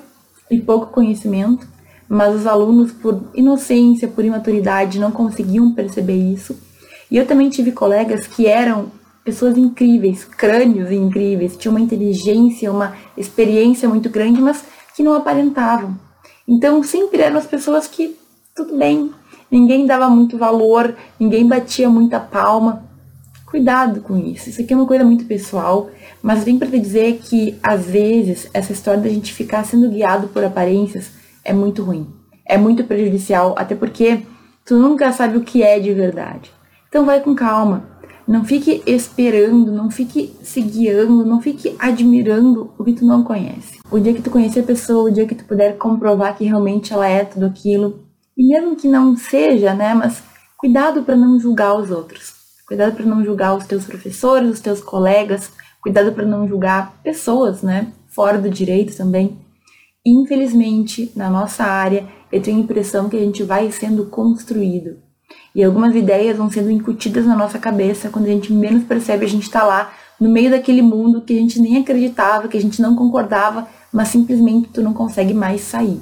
e 0.51 0.59
pouco 0.59 0.87
conhecimento 0.87 1.67
mas 2.07 2.35
os 2.35 2.47
alunos, 2.47 2.91
por 2.91 3.23
inocência, 3.33 4.07
por 4.07 4.23
imaturidade, 4.23 4.99
não 4.99 5.11
conseguiam 5.11 5.71
perceber 5.71 6.15
isso. 6.15 6.55
E 7.09 7.17
eu 7.17 7.25
também 7.25 7.49
tive 7.49 7.71
colegas 7.71 8.27
que 8.27 8.47
eram 8.47 8.91
pessoas 9.23 9.57
incríveis, 9.57 10.23
crânios 10.23 10.91
incríveis, 10.91 11.57
tinham 11.57 11.73
uma 11.73 11.81
inteligência, 11.81 12.71
uma 12.71 12.95
experiência 13.17 13.89
muito 13.89 14.09
grande, 14.09 14.39
mas 14.39 14.63
que 14.95 15.01
não 15.01 15.13
aparentavam. 15.15 15.97
Então 16.47 16.83
sempre 16.83 17.21
eram 17.21 17.37
as 17.37 17.47
pessoas 17.47 17.87
que 17.87 18.15
tudo 18.55 18.77
bem, 18.77 19.11
ninguém 19.49 19.85
dava 19.85 20.09
muito 20.09 20.37
valor, 20.37 20.95
ninguém 21.19 21.47
batia 21.47 21.89
muita 21.89 22.19
palma. 22.19 22.83
Cuidado 23.47 24.01
com 24.01 24.17
isso, 24.17 24.49
isso 24.49 24.61
aqui 24.61 24.73
é 24.73 24.75
uma 24.75 24.85
coisa 24.85 25.03
muito 25.03 25.25
pessoal, 25.25 25.89
mas 26.21 26.43
vem 26.43 26.59
para 26.59 26.67
te 26.67 26.79
dizer 26.79 27.19
que 27.23 27.57
às 27.63 27.85
vezes 27.85 28.49
essa 28.53 28.73
história 28.73 29.01
da 29.01 29.09
gente 29.09 29.33
ficar 29.33 29.63
sendo 29.65 29.89
guiado 29.89 30.27
por 30.27 30.43
aparências 30.43 31.09
é 31.45 31.53
muito 31.53 31.83
ruim. 31.83 32.07
É 32.45 32.57
muito 32.57 32.83
prejudicial, 32.83 33.55
até 33.57 33.75
porque 33.75 34.23
tu 34.65 34.75
nunca 34.77 35.11
sabe 35.13 35.37
o 35.37 35.43
que 35.43 35.63
é 35.63 35.79
de 35.79 35.93
verdade. 35.93 36.51
Então 36.89 37.05
vai 37.05 37.21
com 37.21 37.33
calma. 37.33 37.95
Não 38.27 38.43
fique 38.43 38.81
esperando, 38.87 39.71
não 39.71 39.91
fique 39.91 40.35
se 40.41 40.59
guiando, 40.59 41.23
não 41.23 41.39
fique 41.39 41.75
admirando 41.77 42.73
o 42.77 42.83
que 42.83 42.93
tu 42.93 43.05
não 43.05 43.23
conhece. 43.23 43.79
O 43.91 43.99
dia 43.99 44.13
que 44.13 44.21
tu 44.21 44.31
conhecer 44.31 44.61
a 44.61 44.63
pessoa, 44.63 45.09
o 45.09 45.13
dia 45.13 45.27
que 45.27 45.35
tu 45.35 45.45
puder 45.45 45.77
comprovar 45.77 46.35
que 46.35 46.43
realmente 46.43 46.91
ela 46.91 47.07
é 47.07 47.23
tudo 47.23 47.45
aquilo, 47.45 48.03
e 48.35 48.47
mesmo 48.47 48.75
que 48.75 48.87
não 48.87 49.15
seja, 49.15 49.75
né, 49.75 49.93
mas 49.93 50.23
cuidado 50.57 51.03
para 51.03 51.15
não 51.15 51.39
julgar 51.39 51.77
os 51.77 51.91
outros. 51.91 52.33
Cuidado 52.67 52.95
para 52.95 53.05
não 53.05 53.23
julgar 53.23 53.55
os 53.55 53.65
teus 53.65 53.85
professores, 53.85 54.49
os 54.49 54.59
teus 54.59 54.81
colegas, 54.81 55.51
cuidado 55.79 56.11
para 56.11 56.25
não 56.25 56.47
julgar 56.47 56.99
pessoas, 57.03 57.61
né, 57.61 57.93
fora 58.07 58.39
do 58.39 58.49
direito 58.49 58.97
também. 58.97 59.37
Infelizmente, 60.05 61.11
na 61.15 61.29
nossa 61.29 61.63
área, 61.63 62.05
eu 62.31 62.41
tenho 62.41 62.57
a 62.57 62.61
impressão 62.61 63.09
que 63.09 63.17
a 63.17 63.19
gente 63.19 63.41
vai 63.41 63.71
sendo 63.71 64.05
construído. 64.05 64.97
E 65.55 65.63
algumas 65.63 65.95
ideias 65.95 66.37
vão 66.37 66.49
sendo 66.49 66.69
incutidas 66.69 67.25
na 67.25 67.35
nossa 67.35 67.57
cabeça, 67.57 68.09
quando 68.09 68.25
a 68.25 68.29
gente 68.29 68.53
menos 68.53 68.83
percebe, 68.83 69.25
a 69.25 69.29
gente 69.29 69.43
está 69.43 69.63
lá 69.63 69.91
no 70.19 70.29
meio 70.29 70.51
daquele 70.51 70.81
mundo 70.81 71.21
que 71.21 71.33
a 71.33 71.39
gente 71.39 71.59
nem 71.59 71.77
acreditava, 71.77 72.47
que 72.47 72.57
a 72.57 72.61
gente 72.61 72.81
não 72.81 72.95
concordava, 72.95 73.67
mas 73.91 74.09
simplesmente 74.09 74.69
tu 74.69 74.81
não 74.81 74.93
consegue 74.93 75.33
mais 75.33 75.61
sair. 75.61 75.99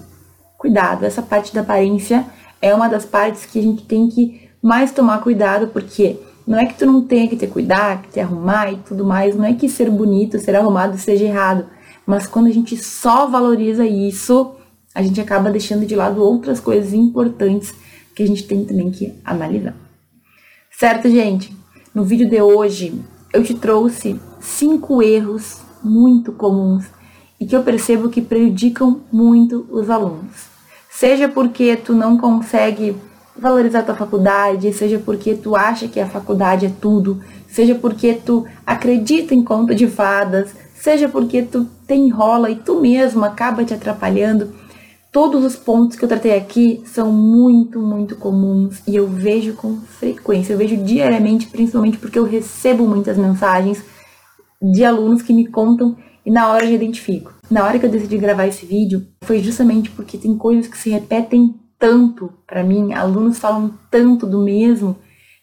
Cuidado, 0.58 1.06
essa 1.06 1.22
parte 1.22 1.54
da 1.54 1.62
aparência 1.62 2.26
é 2.62 2.74
uma 2.74 2.90
das 2.90 3.06
partes 3.06 3.46
que 3.46 3.60
a 3.60 3.62
gente 3.62 3.84
tem 3.84 4.10
que 4.10 4.50
mais 4.62 4.92
tomar 4.92 5.22
cuidado, 5.22 5.68
porque 5.68 6.18
não 6.46 6.58
é 6.58 6.66
que 6.66 6.74
tu 6.74 6.86
não 6.86 7.02
tenha 7.02 7.28
que 7.28 7.36
ter 7.36 7.48
cuidado, 7.48 8.04
que 8.04 8.14
te 8.14 8.20
arrumar 8.20 8.72
e 8.72 8.78
tudo 8.78 9.06
mais, 9.06 9.36
não 9.36 9.46
é 9.46 9.54
que 9.54 9.70
ser 9.70 9.90
bonito, 9.90 10.40
ser 10.40 10.56
arrumado 10.56 10.98
seja 10.98 11.26
errado, 11.26 11.66
mas 12.06 12.28
quando 12.28 12.48
a 12.48 12.52
gente 12.52 12.76
só 12.78 13.28
valoriza 13.28 13.86
isso, 13.86 14.56
a 14.94 15.02
gente 15.02 15.20
acaba 15.20 15.50
deixando 15.50 15.86
de 15.86 15.96
lado 15.96 16.22
outras 16.24 16.60
coisas 16.60 16.94
importantes 16.94 17.74
que 18.16 18.24
a 18.24 18.28
gente 18.28 18.44
tem 18.44 18.64
também 18.64 18.92
que 18.92 19.14
analisar. 19.24 19.76
Certo, 20.72 21.10
gente? 21.10 21.56
No 21.94 22.04
vídeo 22.04 22.30
de 22.30 22.42
hoje 22.42 23.02
eu 23.32 23.44
te 23.44 23.54
trouxe 23.54 24.20
cinco 24.40 25.02
erros 25.02 25.62
muito 25.84 26.32
comuns 26.32 26.86
e 27.40 27.46
que 27.46 27.56
eu 27.56 27.64
percebo 27.64 28.10
que 28.10 28.22
prejudicam 28.22 29.02
muito 29.12 29.68
os 29.70 29.90
alunos. 29.90 30.54
Seja 30.90 31.28
porque 31.28 31.76
tu 31.76 31.94
não 31.94 32.18
consegue 32.18 32.96
valorizar 33.36 33.84
tua 33.84 33.96
faculdade, 33.96 34.72
seja 34.74 35.00
porque 35.00 35.34
tu 35.34 35.56
acha 35.56 35.88
que 35.88 36.00
a 36.00 36.08
faculdade 36.08 36.68
é 36.68 36.72
tudo, 36.80 37.20
seja 37.48 37.74
porque 37.76 38.14
tu 38.14 38.46
acredita 38.66 39.34
em 39.34 39.44
conto 39.44 39.74
de 39.74 39.88
fadas, 39.88 40.54
seja 40.84 41.08
porque 41.08 41.42
tu 41.42 41.66
te 41.88 41.94
enrola 41.94 42.52
e 42.52 42.58
tu 42.58 42.82
mesmo 42.82 43.24
acaba 43.24 43.64
te 43.64 43.74
atrapalhando. 43.74 44.54
Todos 45.14 45.46
os 45.46 45.56
pontos 45.56 45.96
que 45.96 46.04
eu 46.04 46.10
tratei 46.10 46.36
aqui 46.36 46.84
são 46.86 47.10
muito, 47.10 47.80
muito 47.80 48.18
comuns 48.18 48.82
e 48.86 48.94
eu 48.94 49.08
vejo 49.08 49.54
com 49.54 49.78
frequência, 49.78 50.52
eu 50.52 50.58
vejo 50.58 50.76
diariamente, 50.76 51.48
principalmente 51.48 51.98
porque 51.98 52.20
eu 52.20 52.26
recebo 52.26 52.86
muitas 52.86 53.18
mensagens 53.18 53.82
de 54.62 54.84
alunos 54.84 55.22
que 55.22 55.32
me 55.32 55.48
contam 55.48 55.96
e 56.26 56.30
na 56.30 56.52
hora 56.52 56.66
eu 56.66 56.74
identifico. 56.74 57.34
Na 57.50 57.64
hora 57.64 57.80
que 57.80 57.86
eu 57.86 57.90
decidi 57.90 58.18
gravar 58.18 58.48
esse 58.48 58.66
vídeo, 58.66 59.08
foi 59.24 59.40
justamente 59.40 59.90
porque 59.90 60.18
tem 60.18 60.38
coisas 60.38 60.68
que 60.68 60.78
se 60.78 60.90
repetem 60.90 61.56
tanto 61.80 62.30
para 62.46 62.62
mim, 62.62 62.92
alunos 62.92 63.40
falam 63.40 63.74
tanto 63.90 64.28
do 64.28 64.42
mesmo, 64.42 64.98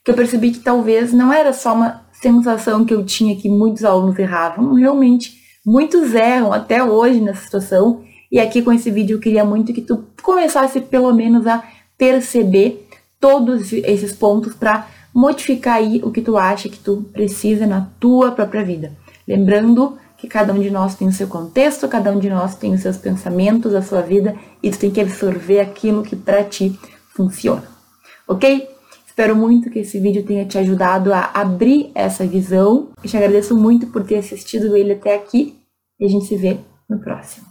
que 0.05 0.11
eu 0.11 0.15
percebi 0.15 0.51
que 0.51 0.61
talvez 0.61 1.15
não 1.15 1.33
era 1.33 1.55
só 1.55 1.73
uma 1.73 2.10
sensação 2.21 2.85
que 2.85 2.95
eu 2.95 3.05
tinha 3.05 3.37
que 3.37 3.49
muitos 3.49 3.85
alunos 3.85 4.19
erravam. 4.19 4.75
Realmente, 4.75 5.41
muitos 5.65 6.15
erram 6.15 6.53
até 6.53 6.83
hoje 6.83 7.21
nessa 7.21 7.43
situação. 7.43 8.03
E 8.31 8.39
aqui 8.39 8.63
com 8.63 8.73
esse 8.73 8.91
vídeo 8.91 9.17
eu 9.17 9.21
queria 9.21 9.45
muito 9.45 9.73
que 9.73 9.81
tu 9.81 10.05
começasse 10.23 10.81
pelo 10.81 11.13
menos 11.13 11.47
a 11.47 11.65
perceber 11.99 12.87
todos 13.19 13.73
esses 13.73 14.13
pontos 14.13 14.55
para 14.55 14.87
modificar 15.15 15.77
aí 15.77 16.01
o 16.05 16.11
que 16.11 16.23
tu 16.23 16.37
acha 16.37 16.69
que 16.69 16.79
tu 16.79 17.05
precisa 17.13 17.67
na 17.67 17.89
tua 17.99 18.31
própria 18.31 18.65
vida. 18.65 18.93
Lembrando 19.27 19.99
que 20.17 20.29
cada 20.29 20.53
um 20.53 20.61
de 20.61 20.71
nós 20.71 20.95
tem 20.95 21.09
o 21.09 21.13
seu 21.13 21.27
contexto, 21.27 21.89
cada 21.89 22.13
um 22.13 22.19
de 22.19 22.29
nós 22.29 22.55
tem 22.55 22.73
os 22.75 22.81
seus 22.81 22.97
pensamentos, 22.97 23.75
a 23.75 23.83
sua 23.83 24.03
vida, 24.03 24.37
e 24.63 24.71
tu 24.71 24.79
tem 24.79 24.91
que 24.91 25.01
absorver 25.01 25.61
aquilo 25.61 26.03
que 26.03 26.15
para 26.15 26.45
ti 26.45 26.79
funciona. 27.15 27.65
Ok? 28.29 28.70
Espero 29.21 29.37
muito 29.37 29.69
que 29.69 29.81
esse 29.81 30.01
vídeo 30.01 30.25
tenha 30.25 30.47
te 30.47 30.57
ajudado 30.57 31.13
a 31.13 31.31
abrir 31.35 31.91
essa 31.95 32.27
visão. 32.27 32.89
Eu 33.05 33.11
te 33.11 33.19
agradeço 33.19 33.55
muito 33.55 33.89
por 33.89 34.03
ter 34.03 34.17
assistido 34.17 34.75
ele 34.75 34.95
até 34.95 35.15
aqui 35.15 35.59
e 36.01 36.07
a 36.07 36.09
gente 36.09 36.25
se 36.25 36.39
vê 36.39 36.57
no 36.89 36.99
próximo. 36.99 37.50